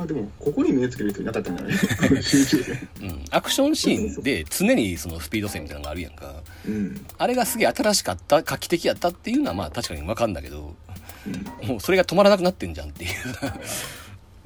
[0.03, 1.77] あでもここに目つける人いなかったんじゃない？
[3.03, 6.43] うん、アクションシーンで常にそのスピード線みたいなのがあるやんか。
[6.67, 7.07] うん。
[7.19, 10.75] あれがすげえ新しかった画期的やったっていうのはまあ確かに分かんだけど
[11.63, 11.69] うん。
[11.69, 13.11] もうそれが止まらなくなってんじゃんっていう。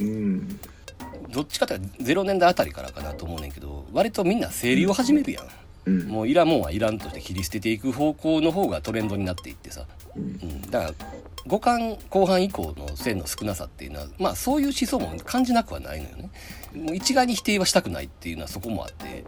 [0.00, 0.60] うん。
[1.30, 5.48] どっちかっていうと0年代あたりからかなと思うねんけど割とみんな整理を始めるやん、
[5.86, 6.08] うん。
[6.08, 10.22] もういらんもんはいらんとして切り捨てていく方向の方がトレンドになっていってさ、うん。
[10.22, 10.94] うん、だから
[11.46, 16.30] 5巻後半以降の線の少なさっていうのはまあそういう思想も感じなくはないのよね。
[16.74, 19.24] もう一概に否定はしたくないっていうのはそこもあって、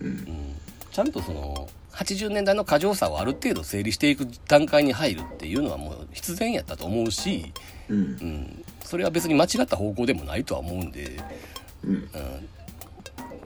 [0.00, 0.06] うん。
[0.08, 0.56] うん、
[0.90, 7.52] ちゃんとその80年代の過剰さをある程度整理していく段階に入るっていうのはもう必然やったと思うし、
[7.88, 7.96] うん。
[7.98, 11.20] うん、それは別に間違った方向でもないとは思うんで、
[11.84, 11.94] うん。
[11.94, 12.10] うん、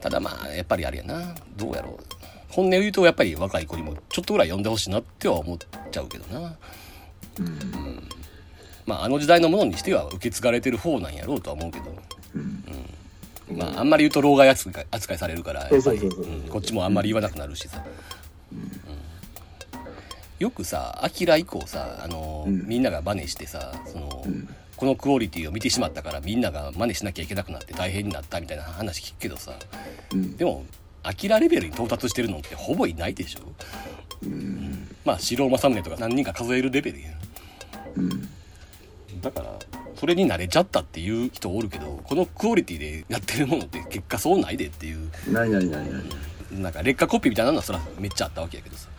[0.01, 1.35] ただまあやっぱりあれやな。
[1.55, 2.16] どうやろう
[2.49, 5.57] 本音を言うとやっぱり若い子にもちょっとぐらい読んでほしいなっては思っ
[5.91, 6.55] ちゃうけどな。
[7.39, 8.09] うん。
[8.85, 11.85] まああの時代のものにしては受け継がれてる方なんやろうとは思うけど、
[12.35, 12.63] うん。
[13.57, 17.83] まああんまり言うと老害扱い扱いされるからやっぱりそうんこっちもあんまり言わなくなるしさ、
[18.51, 18.71] うん。
[20.39, 22.67] よくさ「アキラ」以降さあの、うん。
[22.67, 24.47] みんなが真似してさその、うん。
[24.75, 29.53] このクオリティを見てしまったからみんなが真似しなきゃいけなくなって大変になったみたいな話聞くけどさ。
[30.13, 30.37] うん。
[30.37, 30.63] でも
[31.07, 33.39] アキラレベルに到達してるのってほぼいないでしょ？
[34.23, 34.89] うん。
[35.05, 37.09] まあ白政宗とか何人か数えるレベルや
[37.95, 38.29] うん。
[39.21, 39.53] だから
[39.95, 46.03] それに慣れちゃったっていう人おるけどこのクオリティでやってるものって結果そうないでっていうないないないない。
[46.51, 48.89] なんか劣化コピーみたいなのはそらめっちゃあったわけやけどさ。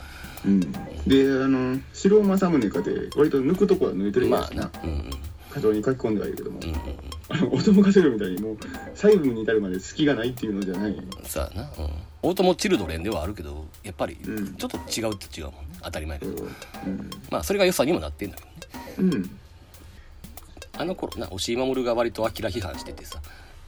[0.46, 0.60] うん。
[0.60, 4.70] であの白政宗かで割と抜くとこは抜いてるまあな。
[4.82, 5.10] うんうん
[5.50, 8.58] 過剰に書き込んではいるけどもうん音も稼ぐみたいにもう
[8.94, 10.92] 細部に至るまで隙がないっていうのじゃない。
[10.92, 11.68] うんさあな、うん、
[12.22, 14.54] オートモチルドレンではあるけどやっぱりうん。
[14.54, 15.78] ちょっと違うって違うもんね。
[15.82, 16.44] 当たり前だけど。
[16.44, 16.46] う。
[16.88, 17.10] ん。
[17.30, 18.42] まあそれが良さにもなってんだけ
[19.02, 19.16] どね。
[19.16, 19.38] うん。
[20.78, 23.20] あの頃な押井守が割とアキラ批判しててさ。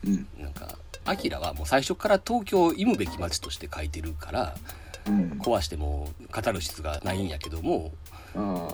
[0.07, 0.27] うん。
[0.39, 4.55] なんかアキラはもう最初から東京を忌むべき街として書いてるから
[5.07, 5.39] うん。
[5.41, 7.93] 壊してもカタルシスがないんやけども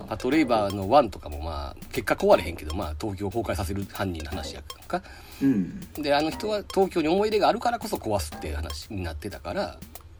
[0.08, 5.02] パトレイバーの1とかもまあ結果壊れへんけどまあ東京を崩壊させる犯人の話やんか。
[5.42, 5.80] うん。
[5.94, 9.78] であの人は東京に思い出があるからこそ壊すっていう話になってたから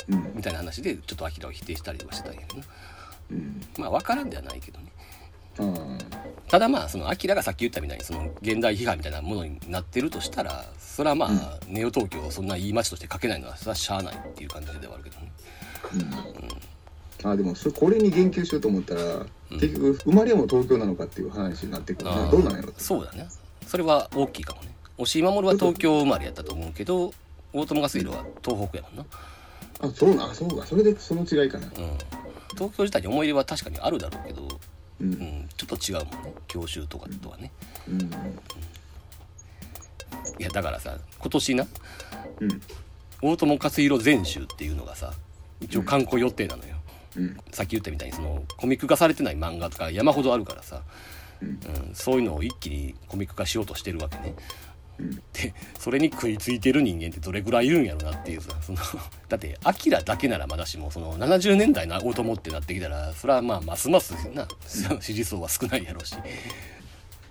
[0.09, 0.33] うん。
[0.35, 2.67] みたいな話でちょっとアキラを否定したりはしてたんやけどな。
[3.31, 3.63] うん。
[3.79, 4.87] まあ分からんではないけどね。
[5.59, 5.99] あ
[6.49, 15.33] ただまあそのアキラがさっき言ったみたいにその現代批判みたいなものになってるとしたらそれはまあ、ネオ東京をそんないい街として書けないのはそれはしゃあないっていう感じではあるけどね。
[16.13, 16.25] あ
[17.25, 23.29] あでもそこれに言及しようと思ったら、結局生まれも東京なのかっていう話になってくるどうなんやろそうだね。
[23.67, 24.75] それは大きいかもね。
[24.99, 27.13] 押井守は東京生まれやったと思うけど
[27.53, 29.05] 大友克洋は東北やもんな。
[29.81, 30.65] あそうなあそうか。
[30.67, 31.67] それでその違いかな。
[31.67, 31.73] うん。
[32.55, 34.49] 東京自体に思い入れは確かにあるだろうけど、う
[35.01, 35.11] うん。
[35.13, 36.35] ん、ちょっと違うもんね。
[36.49, 37.51] 教習とかとはね。
[37.89, 38.01] うん。
[40.39, 41.67] いやだからさ今年な
[42.41, 42.63] うん。
[43.23, 45.13] 大友克洋全集っていうのがさ
[45.61, 46.76] 一応観光予定なのよ、
[47.17, 47.37] うん。
[47.51, 50.83] さっき言ったみたいにそのコミック化されてない漫画とか山ほどあるからさ、
[51.43, 51.49] うん。
[51.49, 51.59] うん、
[51.95, 54.35] そういうのを一気にコミック化しようとしてるわけね。
[54.99, 55.17] うん。
[55.33, 58.79] でそれに食いついてる人間ってどれぐらいいるんやろなっていうさその
[59.29, 64.49] だってアキラだけならまだしもその70年代の大友ってなってきたらそれはまあますますな
[65.01, 66.15] 支持層は少ないやろうし。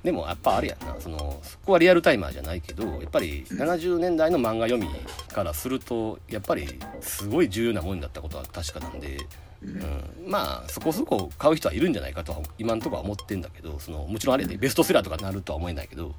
[0.03, 4.87] でもやっぱあれやんなそのそこはリアルタイマーじゃないけどやっぱり70年代の漫画読み
[5.33, 9.17] からするとやっぱりすごい重要なもんだったことは確かなんで。
[9.63, 16.13] うん、まあそこそこ買う人はいるんじゃないかとは今のところは思ってんだけどそのもちろんあれでベストセラーとかなるとは思えないけど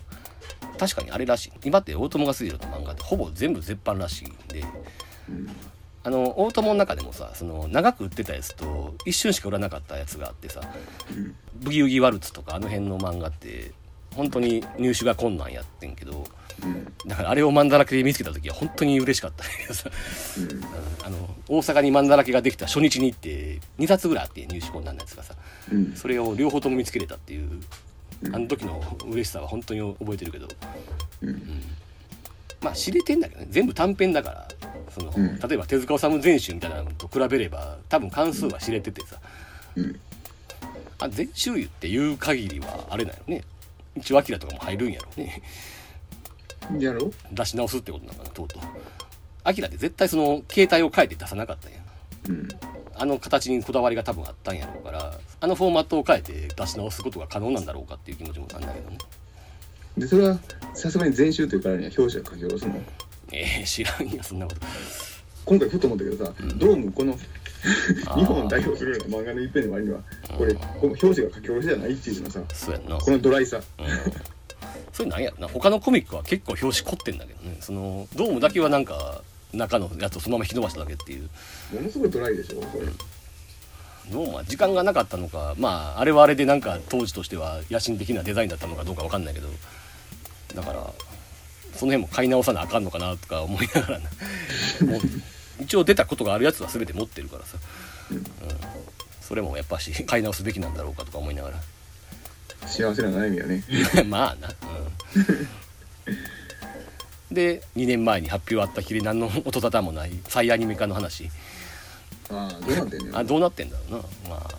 [0.79, 1.53] 確かにあれらしい。
[1.65, 4.65] 今って大友が水路の漫画ってほぼ全部絶版らしいんで
[5.29, 5.49] うん
[6.07, 10.61] あの大友の中でもさその長く売ってたやつと一瞬しか売らなかったやつがあってさ
[11.11, 13.73] うん「ブギウギワルツ」とかあの辺の漫画って
[14.17, 16.25] 本当に入手が困難やってんけど
[16.63, 16.93] うん。
[17.07, 19.45] だからあれを漫だらけで見つけた時は本当に嬉しかった。
[19.45, 19.91] んやけどさ
[20.39, 20.61] うん。
[21.05, 25.35] あの大阪に漫だらけができた初日に行って2冊ぐらいあって入手困難なやつがさ
[25.71, 25.93] うん。
[25.95, 27.61] それを両方とも見つけれたっていう
[28.23, 28.35] うん。
[28.35, 30.49] あの時の嬉しさは本当に覚えてるけど
[31.23, 31.43] うん。
[32.63, 33.49] まあ知れてんだけどね。
[33.51, 34.49] 全部短編だから
[34.91, 35.39] その、うん。
[35.39, 39.17] 例えば手塚治虫全集みたいなのと比べれば多分関数は知れててさ。
[39.77, 40.01] うん。
[40.99, 43.43] あ全集っていう限りはあれだよね
[43.97, 45.09] 一応アキラとかも入るんやろ。
[45.17, 45.43] うね
[46.79, 47.11] やろ？
[47.33, 48.63] 出し直すってことなのかなとうとう。
[49.45, 51.79] アキラって絶対その携帯を変えて出さなかったんや。
[52.29, 52.49] うん。
[52.99, 58.99] あの形にこだわりが多分あったんやろうからあのフォーマットを変えて出し直すことが可能なんだろうかっていう気持ちもあんだけどね。
[59.99, 60.39] でそれは
[60.75, 62.83] さすがに全集というからには表紙は書き下ろすの？
[63.33, 64.61] えー、知らんやそんなこと。
[65.45, 67.19] 今回ふと思ったけどさ、どうもこのあー
[68.17, 70.01] 日本を代表するような漫画の一辺の割には
[70.37, 72.97] これこの表紙が書き下ろしじゃないっていうのさそうやんな。
[72.97, 73.61] このドライさ。
[74.93, 75.39] それなんやろ。
[75.39, 77.57] な他のコミックは結構表紙凝ってんだけどね。
[77.61, 81.29] そのドームだけはなんか中のやつをそのまま引き伸ばしただけっていう。
[81.75, 82.87] ものすごいドライでしょこれ。
[84.11, 89.49] ドームは時間がなかったのかまああれはあれでなんか当時としては野心的なデザインだったのかどうかわかんないけど。
[90.55, 90.93] だから
[91.75, 94.09] その辺も買い直さなあかんのかなとか思いながらな
[95.67, 97.59] 一応出たことがあるやつは全て持ってるからさ、
[98.13, 98.25] うん、
[99.21, 101.57] それもやっぱし買い直すべきなんだろうかとか思いながら。
[102.69, 103.65] 幸せな悩みやね。
[104.07, 104.49] まあな、
[106.09, 111.31] うん、で2年前に発表あったきり何の音沙汰もない再アニメ化の話。
[112.31, 113.99] ああどうなってんねんあどうなってんだろうな。
[114.31, 114.51] まあ。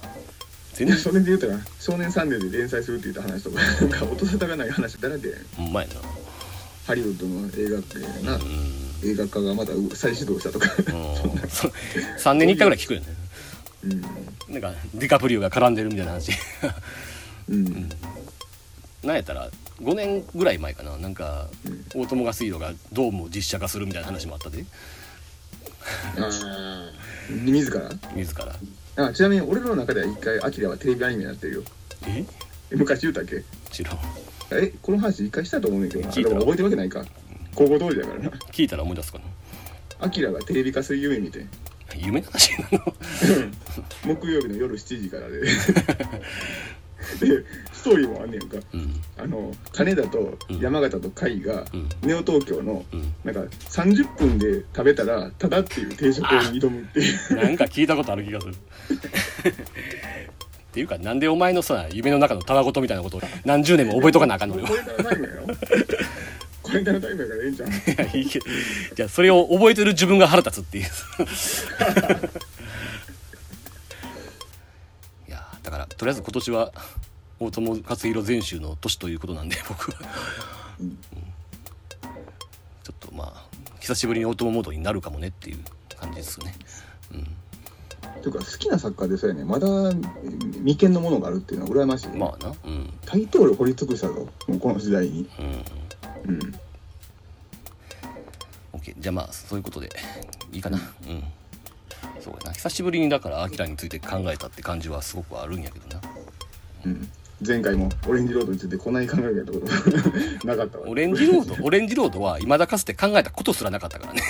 [0.74, 0.98] 全然。
[0.98, 5.96] それで言うたら「少年サンデー」で連載するって言った話とかなんか音沙汰がない話だらけほんまやな。
[6.86, 10.70] ハリウッドの映画ってな、うん映画化がまた再始動したとか。
[10.78, 11.50] うん。
[11.50, 11.68] そ
[12.30, 13.08] 3年に1回ぐらい聞くよね。
[13.86, 14.02] うん。
[14.54, 16.32] なんかディカプリオが絡んでるみたいな話。
[17.50, 17.90] うん。
[19.04, 19.50] なんやったら
[19.82, 20.98] 5年ぐらい前かな。
[20.98, 21.48] なんか
[21.94, 24.66] 大友が水路がドームを実写化するみたいな話もあったで。
[26.20, 26.90] ああ
[27.30, 27.90] 自ら？
[28.16, 28.56] 自ら。
[29.08, 31.64] あちなみに俺の中では一回アキラはテレビアニメになってるよ。
[32.08, 32.26] え？
[32.72, 33.44] え昔言うたっけ？
[33.72, 34.00] 知らん。
[34.52, 36.24] えこの話一回したと思うねんけど覚え
[36.54, 37.06] てるわけないか
[37.58, 38.20] 高校通りだから。
[38.20, 39.26] な聞いたら思い出すかな？
[40.00, 41.44] アキラがテレビ化する夢見て。
[41.98, 42.94] 夢の話なの？
[44.06, 45.42] 木曜日の夜7時からで。
[47.22, 48.58] でストーリーもあんねんか。
[48.74, 49.02] うん。
[49.18, 51.90] あの金田と山形と甲斐がうん。
[52.04, 53.14] ネオ東京のうん。
[53.24, 57.18] なんか30分で食べたらただっていう定食に挑むっていう。
[57.42, 58.54] なんか聞いたことある気がする。
[60.68, 64.68] っていうかなんでお前のさ夢の中のたわごとみたいなことを何十年も覚えとかなあかんのよ。
[64.68, 65.48] これからタイムやろ
[66.68, 67.70] これからタイムやからええんちゃう？
[67.72, 68.46] いやいいけど。
[68.96, 70.86] じゃあそれを覚えてる自分が腹立つっていう。
[75.28, 76.74] いやだからとりあえず今年は
[77.40, 79.98] 大友克洋全集の年ということなんで僕は、
[80.80, 80.98] うん。
[82.84, 83.46] ちょっとまあ
[83.80, 85.60] 久しぶりに大友モードになるかもねっていう
[86.00, 86.56] 感じですね。
[88.22, 89.68] というか好きな作家でそうやねまだ
[90.66, 92.54] 未見のものがあるっていうのは羨ましい、まあな。
[92.66, 92.92] うん。
[93.06, 95.30] タイトル掘り尽くしたぞもうこの時代に。
[95.40, 95.64] うん
[96.28, 96.40] うん。
[98.74, 99.90] OK じゃあまあそういうことで
[100.52, 100.78] いいかな。
[100.78, 101.24] うん。
[102.22, 102.54] そうやな。
[102.54, 106.02] 久しぶりにだからアキラについて考えたって感じはすごくあるんやけどな。
[106.86, 107.10] うん。
[107.46, 109.68] 前回もオレンジロードについてこんなに考えたこと
[110.48, 110.88] なかったわ。
[110.88, 111.64] オレンジロード？
[111.64, 114.22] オレンジロードは未だかつて考えたことすらなかったからね。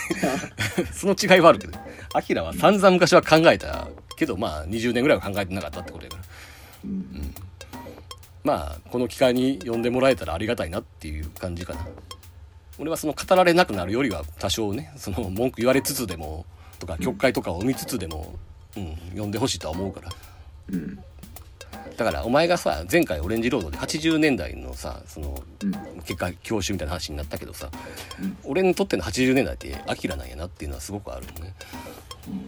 [0.91, 1.80] その違いはあるけど。
[2.14, 3.88] アキラは散々昔は考えた
[4.18, 6.24] けどまあ20年ぐらいは考えてなかったってことやから。
[6.84, 7.34] うん
[8.44, 11.88] まあこの機会に呼んでもらえたらありがたいなっていう感じかな。
[12.80, 16.46] 俺はその語られなくなるよりは多少ねその文句言われつつでも
[16.80, 18.36] とか曲解とかを生みつつでも、
[18.76, 20.12] うん、読んでほしいとは思うから。
[20.70, 21.00] うん
[21.98, 25.72] だからお前がさ前回オレンジロードで80年代のさそのうん
[26.02, 27.72] 結果教習みたいな話になったけどさ、
[28.22, 31.56] うん俺にとっての80年代ってアキラなんやなっていうのはすごくあるのね。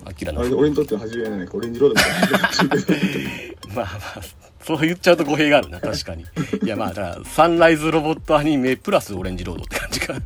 [0.06, 0.42] アキラの。
[0.42, 3.74] 俺にとっては初めないかオレンジロードみたいな。
[3.76, 6.26] まあまあそう言っちゃうと語弊があるな確かに。
[6.64, 10.14] いやまあだからサンライズロボットアニメプラスオレンジロードって感じか。
[10.14, 10.22] いい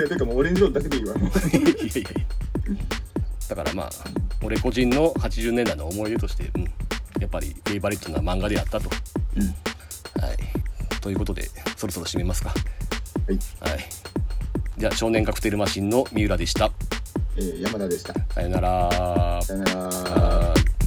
[0.00, 1.14] やてかもうオレンジロードだけでいいわ。
[1.18, 2.08] もうやいやいや
[3.46, 3.90] だからまあ
[4.42, 6.64] 俺個人の80年代の思い出として、うん、
[7.20, 8.96] やっぱりフェイバリットな漫画であったと、は
[10.32, 11.00] い。
[11.02, 12.48] ということでそろそろ締めますか。
[12.48, 13.84] はい、はい。
[14.78, 16.70] じゃあ少年カクテルマシンの三浦でした。
[17.36, 18.14] えー山田でした。
[18.32, 19.42] さよなら。
[19.42, 20.77] さよなら